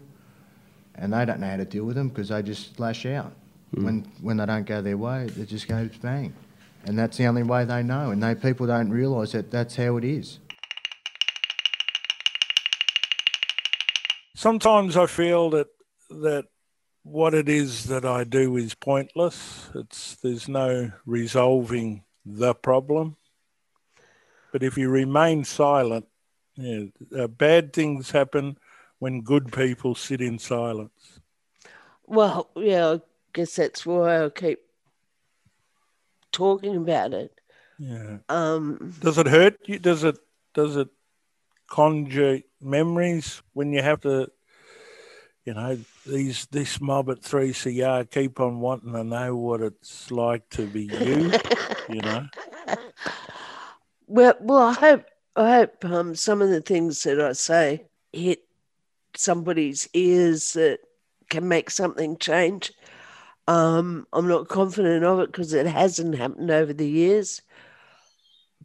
And 0.94 1.12
they 1.12 1.24
don't 1.24 1.40
know 1.40 1.48
how 1.48 1.56
to 1.56 1.64
deal 1.64 1.84
with 1.84 1.96
them 1.96 2.08
because 2.08 2.30
they 2.30 2.42
just 2.42 2.80
lash 2.80 3.06
out. 3.06 3.32
Hmm. 3.74 3.84
When 3.84 4.12
when 4.20 4.36
they 4.38 4.46
don't 4.46 4.66
go 4.66 4.80
their 4.82 4.96
way, 4.96 5.26
They 5.26 5.44
just 5.44 5.68
goes 5.68 5.90
bang. 5.98 6.34
And 6.84 6.98
that's 6.98 7.18
the 7.18 7.26
only 7.26 7.42
way 7.42 7.64
they 7.64 7.82
know. 7.82 8.10
And 8.10 8.22
they 8.22 8.34
people 8.34 8.66
don't 8.66 8.90
realise 8.90 9.32
that 9.32 9.50
that's 9.50 9.76
how 9.76 9.96
it 9.98 10.04
is. 10.04 10.38
Sometimes 14.34 14.96
I 14.96 15.04
feel 15.06 15.50
that 15.50 15.66
that 16.08 16.46
what 17.02 17.34
it 17.34 17.48
is 17.48 17.84
that 17.84 18.04
I 18.04 18.24
do 18.24 18.56
is 18.56 18.74
pointless. 18.74 19.68
It's 19.74 20.16
there's 20.16 20.48
no 20.48 20.92
resolving 21.04 22.04
the 22.24 22.54
problem. 22.54 23.16
But 24.52 24.62
if 24.62 24.76
you 24.76 24.90
remain 24.90 25.44
silent, 25.44 26.06
yeah, 26.56 26.86
uh, 27.16 27.26
bad 27.28 27.72
things 27.72 28.10
happen 28.10 28.58
when 28.98 29.22
good 29.22 29.52
people 29.52 29.94
sit 29.94 30.20
in 30.20 30.38
silence. 30.38 31.20
Well, 32.06 32.50
yeah, 32.56 32.88
I 32.88 33.00
guess 33.32 33.54
that's 33.56 33.86
why 33.86 34.24
I 34.24 34.28
keep 34.30 34.58
talking 36.32 36.76
about 36.76 37.14
it. 37.14 37.40
Yeah. 37.78 38.18
Um, 38.28 38.94
Does 39.00 39.18
it 39.18 39.26
hurt 39.26 39.56
you? 39.66 39.78
Does 39.78 40.04
it 40.04 40.18
does 40.52 40.76
it 40.76 40.88
conjure 41.68 42.40
memories 42.60 43.40
when 43.52 43.72
you 43.72 43.80
have 43.80 44.00
to 44.00 44.30
you 45.44 45.54
know, 45.54 45.78
these 46.10 46.46
this 46.50 46.80
mob 46.80 47.10
at 47.10 47.22
three 47.22 47.52
CR 47.52 48.02
keep 48.04 48.40
on 48.40 48.60
wanting 48.60 48.92
to 48.92 49.04
know 49.04 49.36
what 49.36 49.60
it's 49.60 50.10
like 50.10 50.48
to 50.50 50.66
be 50.66 50.84
you, 50.84 51.32
you 51.88 52.00
know? 52.00 52.26
well, 54.06 54.34
well, 54.40 54.62
I 54.62 54.72
hope 54.72 55.04
I 55.36 55.54
hope 55.54 55.84
um, 55.84 56.14
some 56.14 56.42
of 56.42 56.50
the 56.50 56.60
things 56.60 57.02
that 57.04 57.20
I 57.20 57.32
say 57.32 57.86
hit 58.12 58.40
somebody's 59.16 59.88
ears 59.94 60.52
that 60.54 60.80
can 61.28 61.48
make 61.48 61.70
something 61.70 62.16
change. 62.18 62.72
Um, 63.46 64.06
I'm 64.12 64.28
not 64.28 64.48
confident 64.48 65.04
of 65.04 65.20
it 65.20 65.26
because 65.26 65.52
it 65.52 65.66
hasn't 65.66 66.16
happened 66.16 66.50
over 66.50 66.72
the 66.72 66.88
years. 66.88 67.42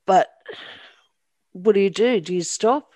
But 0.05 0.29
what 1.53 1.73
do 1.73 1.79
you 1.79 1.89
do? 1.89 2.19
Do 2.19 2.34
you 2.34 2.43
stop? 2.43 2.91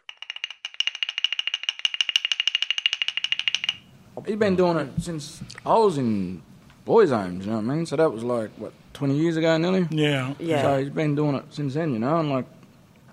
He's 4.26 4.36
been 4.38 4.56
doing 4.56 4.78
it 4.78 4.90
since 5.02 5.42
I 5.66 5.74
was 5.78 5.98
in 5.98 6.42
boys' 6.86 7.12
homes, 7.12 7.46
you 7.46 7.52
know 7.52 7.58
what 7.60 7.72
I 7.72 7.76
mean? 7.76 7.86
So 7.86 7.96
that 7.96 8.12
was 8.12 8.24
like, 8.24 8.50
what, 8.58 8.74
20 8.94 9.16
years 9.16 9.38
ago 9.38 9.58
nearly? 9.58 9.88
Yeah. 9.92 10.34
Yeah. 10.40 10.62
So 10.64 10.80
he's 10.80 10.90
been 10.90 11.16
doing 11.16 11.36
it 11.36 11.46
since 11.52 11.74
then, 11.76 11.94
you 11.94 12.00
know, 12.00 12.18
and 12.20 12.30
like, 12.30 12.46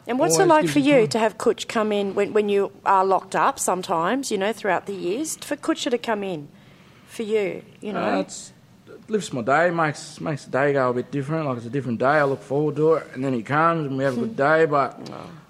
And 0.07 0.19
what's 0.19 0.39
it 0.39 0.47
like 0.47 0.69
for 0.69 0.79
you 0.79 0.95
you 0.95 1.01
time. 1.03 1.09
to 1.09 1.19
have 1.19 1.39
Kutch 1.39 1.69
come 1.69 1.93
in 1.93 2.15
when, 2.15 2.33
when 2.33 2.49
you 2.49 2.73
are 2.85 3.05
locked 3.05 3.37
up 3.37 3.59
sometimes, 3.59 4.31
you 4.31 4.39
know, 4.39 4.53
throughout 4.53 4.87
the 4.87 4.95
years? 4.95 5.37
For 5.37 5.57
Kutcher 5.57 5.91
to 5.91 5.99
come 5.99 6.23
in 6.25 6.49
for 7.09 7.23
you, 7.23 7.63
you 7.81 7.93
know? 7.93 8.17
Uh, 8.17 8.21
it's, 8.21 8.53
it 8.89 9.11
lifts 9.11 9.33
my 9.33 9.43
day, 9.43 9.71
makes 9.71 10.21
makes 10.21 10.45
the 10.47 10.51
day 10.51 10.73
go 10.73 10.91
a 10.91 10.95
bit 10.95 11.11
different. 11.11 11.47
Like 11.47 11.59
it's 11.59 11.67
a 11.67 11.71
different 11.71 11.99
day. 11.99 12.07
I 12.07 12.25
look 12.25 12.43
forward 12.43 12.77
to 12.77 12.95
it, 12.95 13.07
and 13.15 13.23
then 13.25 13.33
he 13.35 13.43
comes 13.43 13.87
and 13.87 13.97
we 13.99 14.05
have 14.05 14.17
a 14.17 14.21
good 14.21 14.37
day. 14.49 14.65
But 14.67 14.99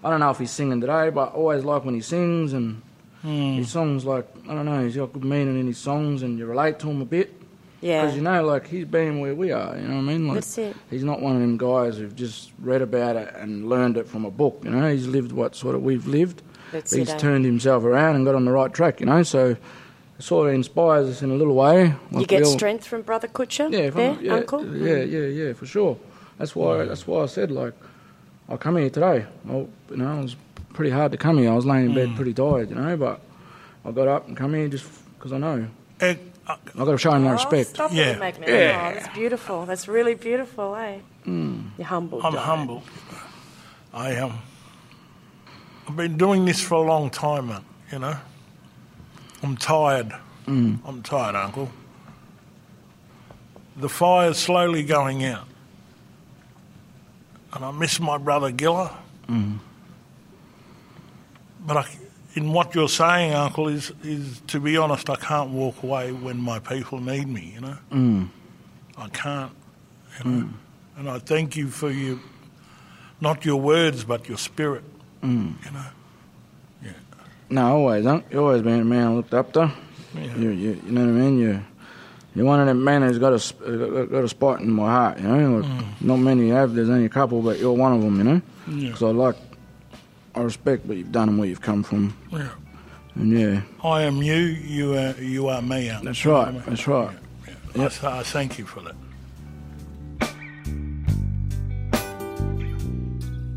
I 0.05 0.11
don't 0.11 0.21
know 0.21 0.31
if 0.31 0.39
he's 0.39 0.51
singing 0.51 0.81
today. 0.81 1.11
But 1.11 1.29
I 1.29 1.33
always 1.33 1.65
like 1.65 1.85
when 1.85 1.95
he 1.95 2.01
sings 2.01 2.53
and 2.53 2.83
Hmm. 3.27 3.57
his 3.57 3.71
songs. 3.71 4.05
Like 4.05 4.27
I 4.49 4.55
don't 4.55 4.67
know, 4.67 4.85
he's 4.85 4.97
got 4.97 5.13
good 5.13 5.25
meaning 5.25 5.59
in 5.59 5.67
his 5.67 5.79
songs, 5.79 6.23
and 6.23 6.39
you 6.39 6.47
relate 6.47 6.79
to 6.81 6.89
him 6.89 7.03
a 7.03 7.05
bit. 7.05 7.35
Yeah. 7.81 8.03
Because 8.03 8.17
you 8.17 8.23
know, 8.23 8.45
like 8.45 8.69
he's 8.69 8.85
been 8.85 9.19
where 9.19 9.35
we 9.35 9.51
are. 9.51 9.77
You 9.77 9.83
know 9.83 9.97
what 9.97 10.01
I 10.01 10.03
mean? 10.03 10.29
Like, 10.29 10.37
That's 10.37 10.59
it. 10.59 10.77
He's 10.91 11.03
not 11.03 11.21
one 11.21 11.35
of 11.35 11.41
them 11.41 11.57
guys 11.57 11.99
who've 11.99 12.15
just 12.15 12.53
read 12.61 12.83
about 12.83 13.17
it 13.17 13.35
and 13.35 13.69
learned 13.69 13.97
it 13.97 14.07
from 14.07 14.25
a 14.25 14.31
book. 14.31 14.61
You 14.63 14.71
know, 14.71 14.91
he's 14.93 15.09
lived 15.09 15.33
what 15.33 15.57
sort 15.57 15.75
of 15.75 15.83
we've 15.83 16.07
lived. 16.07 16.43
That's 16.71 16.93
he's 16.93 17.09
it, 17.09 17.15
eh? 17.15 17.19
turned 17.19 17.45
himself 17.45 17.83
around 17.83 18.15
and 18.15 18.25
got 18.25 18.37
on 18.37 18.45
the 18.45 18.53
right 18.53 18.73
track. 18.73 19.01
You 19.01 19.07
know, 19.07 19.23
so. 19.23 19.57
It 20.19 20.23
sort 20.23 20.49
of 20.49 20.55
inspires 20.55 21.09
us 21.09 21.21
in 21.21 21.31
a 21.31 21.35
little 21.35 21.55
way. 21.55 21.95
you 22.11 22.25
get 22.25 22.43
all- 22.43 22.51
strength 22.51 22.87
from 22.87 23.03
Brother 23.03 23.29
Kutcher 23.29 23.71
yeah, 23.71 23.91
there, 23.91 24.13
I'm- 24.13 24.25
yeah, 24.25 24.35
Uncle? 24.37 24.65
Yeah, 24.75 25.03
yeah, 25.03 25.27
yeah, 25.27 25.53
for 25.53 25.67
sure. 25.67 25.99
That's 26.39 26.57
why. 26.57 26.87
That's 26.87 27.07
why 27.07 27.23
I 27.23 27.27
said 27.27 27.51
like, 27.51 27.75
I'll 28.49 28.57
come 28.57 28.79
here 28.79 28.89
today. 28.89 29.27
I, 29.47 29.53
you 29.53 29.69
know, 29.91 30.19
it 30.19 30.23
was 30.23 30.37
pretty 30.77 30.91
hard 30.93 31.11
to 31.13 31.19
come 31.19 31.39
here. 31.39 31.51
I 31.51 31.55
was 31.55 31.67
laying 31.67 31.87
in 31.87 31.95
bed 31.95 32.15
pretty 32.17 32.35
tired, 32.35 32.71
you 32.71 32.77
know, 32.77 32.97
but 32.97 33.21
I 33.85 33.91
got 33.91 34.07
up 34.09 34.29
and 34.29 34.37
come 34.37 34.55
here 34.55 34.69
just 34.69 34.87
because 35.19 35.33
I 35.33 35.39
know. 35.39 35.67
Eh, 36.01 36.15
I 36.47 36.57
got 36.77 36.85
to 36.85 36.99
show 36.99 37.13
him 37.13 37.27
Oh, 37.27 37.33
respect. 37.33 37.71
stop 37.71 37.93
Yeah. 37.93 38.11
it, 38.13 38.21
make 38.21 38.39
Yeah. 38.39 38.45
Oh, 38.47 38.95
that's 39.01 39.15
beautiful. 39.15 39.67
That's 39.67 39.89
really 39.89 40.15
beautiful, 40.15 40.77
eh? 40.77 40.99
Mm. 41.27 41.71
You're 41.79 41.87
humble. 41.87 42.25
I'm 42.25 42.35
John. 42.35 42.43
humble. 42.43 42.83
I 43.93 44.11
am. 44.13 44.33
I've 45.89 45.97
been 45.97 46.17
doing 46.17 46.45
this 46.45 46.61
for 46.61 46.75
a 46.75 46.83
long 46.83 47.11
time, 47.11 47.49
man, 47.49 47.65
you 47.91 47.99
know. 47.99 48.17
I'm 49.43 49.57
tired. 49.57 50.13
Mm. 50.47 50.79
I'm 50.85 51.03
tired, 51.03 51.35
Uncle. 51.35 51.71
The 53.77 53.89
fire's 53.89 54.39
slowly 54.39 54.83
going 54.85 55.25
out. 55.25 55.47
And 57.53 57.65
I 57.65 57.71
miss 57.71 57.99
my 58.01 58.19
brother 58.19 58.51
Giller. 58.53 58.93
Mm. 59.29 59.59
But 61.67 61.77
I, 61.79 61.87
in 62.35 62.53
what 62.53 62.75
you're 62.75 62.89
saying, 62.89 63.33
Uncle, 63.35 63.69
is, 63.69 63.93
is 64.05 64.41
to 64.49 64.61
be 64.61 64.77
honest, 64.77 65.11
I 65.11 65.17
can't 65.17 65.51
walk 65.51 65.83
away 65.83 66.13
when 66.13 66.39
my 66.41 66.59
people 66.59 67.01
need 67.01 67.27
me, 67.29 67.53
you 67.55 67.61
know. 67.61 67.77
Mm. 67.91 68.29
I 68.97 69.09
can't. 69.09 69.53
You 70.25 70.31
know? 70.31 70.49
And 70.97 71.11
I 71.11 71.19
thank 71.19 71.57
you 71.57 71.69
for 71.69 71.91
your, 71.91 72.19
not 73.21 73.45
your 73.45 73.61
words, 73.61 74.05
but 74.05 74.29
your 74.29 74.39
spirit, 74.39 74.85
Mm. 75.23 75.55
you 75.65 75.71
know. 75.73 75.85
No, 77.49 77.77
always, 77.77 78.05
huh? 78.05 78.21
You 78.31 78.41
always 78.41 78.63
been 78.63 78.81
a 78.81 78.85
man 78.85 79.07
I 79.07 79.13
looked 79.13 79.33
up 79.33 79.53
to. 79.53 79.73
Yeah. 80.17 80.37
You, 80.37 80.49
you, 80.51 80.81
you 80.85 80.93
know 80.93 81.03
what 81.03 81.11
I 81.11 81.13
mean? 81.13 81.39
You, 81.39 81.63
you're 82.35 82.45
one 82.45 82.59
of 82.61 82.67
them 82.67 82.83
men 82.83 83.03
who's 83.03 83.19
got 83.19 83.33
a, 83.35 84.07
got, 84.07 84.25
a 84.25 84.29
spot 84.29 84.61
in 84.61 84.71
my 84.71 84.91
heart, 84.91 85.21
you 85.21 85.29
know? 85.29 85.59
Like, 85.61 86.01
Not 86.01 86.17
many 86.17 86.49
have, 86.51 86.75
there's 86.75 86.91
only 86.91 87.05
a 87.05 87.09
couple, 87.09 87.43
but 87.43 87.59
you're 87.61 87.73
one 87.73 87.93
of 87.93 88.03
them, 88.03 88.19
you 88.19 88.25
know? 88.25 88.43
Yeah. 88.69 88.89
Because 88.89 89.03
I 89.05 89.07
like, 89.11 89.37
I 90.37 90.41
respect 90.43 90.85
what 90.85 90.99
you've 90.99 91.13
done 91.13 91.31
and 91.31 91.39
where 91.39 91.49
you've 91.49 91.63
come 91.63 91.83
from. 91.83 92.15
Yeah. 92.31 92.51
And 93.15 93.31
yeah, 93.39 93.63
I 93.83 94.03
am 94.03 94.23
you, 94.23 94.35
you 94.35 94.95
are, 94.95 95.13
you 95.13 95.49
are 95.49 95.63
me, 95.63 95.89
Uncle. 95.89 96.05
that's 96.05 96.23
You 96.25 96.31
know 96.33 96.37
right, 96.39 96.45
what 96.45 96.49
I 96.49 96.53
mean? 96.53 96.63
that's 96.67 96.87
right. 96.87 97.17
I, 97.79 97.85
s- 97.85 98.05
I 98.05 98.23
thank 98.23 98.59
you 98.59 98.67
for 98.67 98.83
that. 98.83 98.95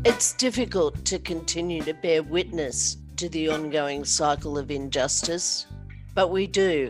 It's 0.06 0.32
difficult 0.34 1.04
to 1.04 1.18
continue 1.18 1.82
to 1.82 1.92
bear 1.92 2.22
witness 2.22 2.96
to 3.16 3.28
the 3.28 3.50
ongoing 3.50 4.04
cycle 4.06 4.56
of 4.56 4.70
injustice, 4.70 5.66
but 6.14 6.30
we 6.30 6.46
do, 6.46 6.88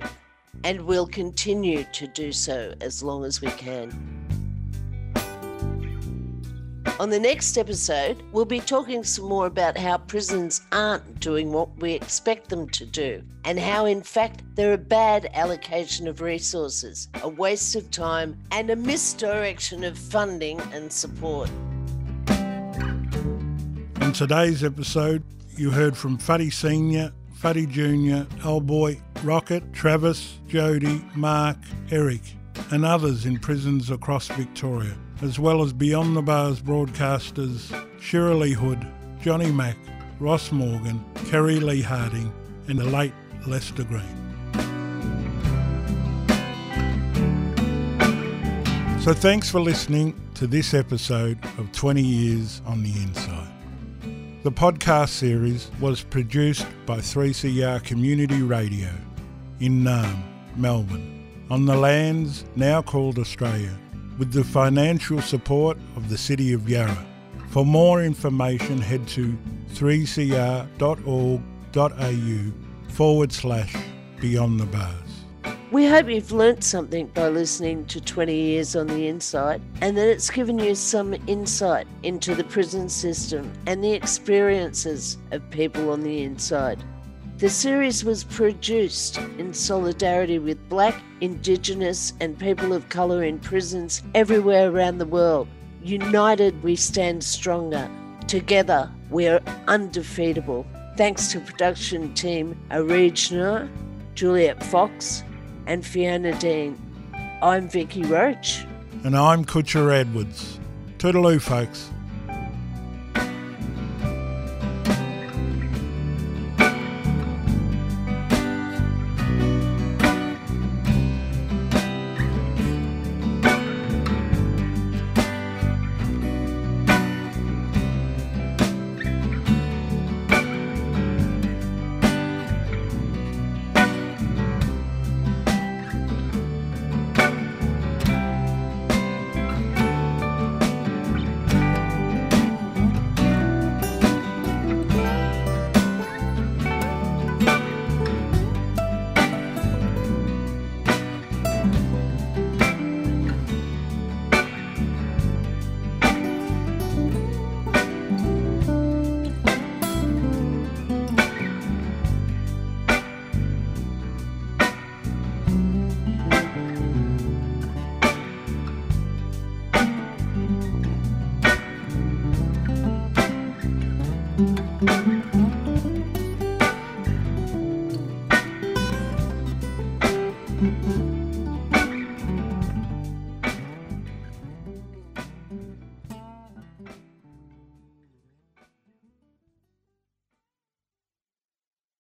and 0.63 0.81
we'll 0.83 1.09
continue 1.09 1.85
to 1.93 2.07
do 2.07 2.31
so 2.31 2.73
as 2.81 3.03
long 3.03 3.25
as 3.25 3.41
we 3.41 3.49
can. 3.53 3.91
On 7.01 7.09
the 7.09 7.19
next 7.19 7.57
episode, 7.57 8.23
we'll 8.31 8.45
be 8.45 8.61
talking 8.61 9.03
some 9.05 9.25
more 9.25 9.47
about 9.47 9.79
how 9.79 9.97
prisons 9.97 10.61
aren't 10.71 11.19
doing 11.19 11.51
what 11.51 11.75
we 11.79 11.93
expect 11.93 12.51
them 12.51 12.69
to 12.69 12.85
do, 12.85 13.23
and 13.47 13.59
how, 13.59 13.87
in 13.87 14.03
fact, 14.03 14.43
they're 14.55 14.75
a 14.75 14.77
bad 14.77 15.31
allocation 15.33 16.07
of 16.07 16.21
resources, 16.21 17.09
a 17.23 17.29
waste 17.31 17.75
of 17.75 17.91
time, 17.91 18.39
and 18.53 18.69
a 18.69 18.77
misdirection 18.77 19.83
of 19.83 19.97
funding 19.97 20.61
and 20.75 20.93
support. 20.93 21.49
In 24.03 24.13
today's 24.13 24.63
episode, 24.63 25.23
you 25.57 25.71
heard 25.71 25.97
from 25.97 26.19
Fuddy 26.19 26.51
Senior, 26.51 27.13
Fuddy 27.33 27.65
Junior, 27.65 28.27
Elboy, 28.45 29.01
Rocket, 29.25 29.73
Travis, 29.73 30.35
Jody, 30.49 31.03
Mark, 31.15 31.57
Eric, 31.91 32.21
and 32.71 32.85
others 32.85 33.25
in 33.25 33.39
prisons 33.39 33.91
across 33.91 34.29
Victoria, 34.29 34.95
as 35.23 35.39
well 35.39 35.63
as 35.63 35.73
Beyond 35.73 36.17
the 36.17 36.23
Bars 36.23 36.61
broadcasters 36.61 37.73
Shirley 38.01 38.53
Hood, 38.53 38.87
Johnny 39.23 39.53
Mack, 39.53 39.77
Ross 40.19 40.51
Morgan, 40.51 41.05
Kerry 41.27 41.61
Lee 41.61 41.83
Harding, 41.83 42.33
and 42.69 42.79
the 42.79 42.85
late 42.85 43.13
Lester 43.47 43.85
Green. 43.85 44.03
So 49.01 49.15
thanks 49.15 49.51
for 49.51 49.61
listening 49.61 50.21
to 50.35 50.47
this 50.47 50.75
episode 50.75 51.39
of 51.59 51.73
20 51.73 52.03
Years 52.03 52.63
on 52.67 52.83
the 52.83 52.91
Inside. 52.91 53.49
The 54.43 54.53
podcast 54.53 55.11
series 55.11 55.71
was 55.81 56.03
produced 56.03 56.67
by 56.87 56.99
3CR 56.99 57.83
Community 57.85 58.43
Radio 58.43 58.89
in 59.61 59.83
Naarm, 59.83 60.23
Melbourne, 60.57 61.29
on 61.51 61.67
the 61.67 61.77
lands 61.77 62.45
now 62.57 62.81
called 62.81 63.19
Australia, 63.19 63.77
with 64.21 64.33
the 64.33 64.45
financial 64.45 65.21
support 65.23 65.79
of 65.97 66.11
the 66.11 66.19
City 66.19 66.53
of 66.53 66.69
Yarra. 66.69 67.07
For 67.49 67.65
more 67.65 68.05
information, 68.05 68.79
head 68.79 69.09
to 69.09 69.35
3cr.org.au 69.71 70.73
forward 72.93 73.33
slash 73.33 73.75
beyond 74.21 74.61
the 74.61 74.67
bars. 74.67 75.25
We 75.73 75.87
hope 75.87 76.11
you've 76.11 76.33
learnt 76.33 76.63
something 76.63 77.07
by 77.07 77.29
listening 77.29 77.87
to 77.87 77.99
20 77.99 78.35
Years 78.35 78.77
on 78.77 78.89
the 78.89 79.09
Inside 79.09 79.63
and 79.81 79.97
that 79.97 80.09
it's 80.09 80.29
given 80.29 80.59
you 80.59 80.75
some 80.75 81.15
insight 81.27 81.87
into 82.03 82.35
the 82.35 82.45
prison 82.45 82.91
system 82.91 83.51
and 83.67 83.83
the 83.83 83.93
experiences 83.93 85.17
of 85.31 85.49
people 85.49 85.89
on 85.89 86.03
the 86.03 86.25
inside. 86.25 86.85
The 87.41 87.49
series 87.49 88.05
was 88.05 88.23
produced 88.23 89.17
in 89.39 89.55
solidarity 89.55 90.39
with 90.39 90.69
Black, 90.69 91.01
Indigenous, 91.23 92.13
and 92.21 92.39
people 92.39 92.75
of 92.75 92.91
colour 92.91 93.25
in 93.25 93.39
prisons 93.39 94.03
everywhere 94.15 94.71
around 94.71 94.99
the 94.99 95.07
world. 95.07 95.49
United, 95.83 96.63
we 96.63 96.77
stand 96.77 97.25
stronger. 97.25 97.91
Together, 98.27 98.91
we're 99.09 99.41
undefeatable. 99.69 100.67
Thanks 100.99 101.33
to 101.33 101.41
production 101.41 102.13
team 102.13 102.61
Arijna, 102.71 103.71
Juliet 104.15 104.63
Fox, 104.63 105.25
and 105.67 105.83
Fiona 105.87 106.39
Dean. 106.39 106.79
I'm 107.41 107.71
Vicky 107.71 108.03
Roach. 108.03 108.67
And 109.03 109.17
I'm 109.17 109.47
Kutcher 109.47 109.91
Edwards. 109.91 110.61
Toodaloo, 110.99 111.41
folks. 111.41 111.89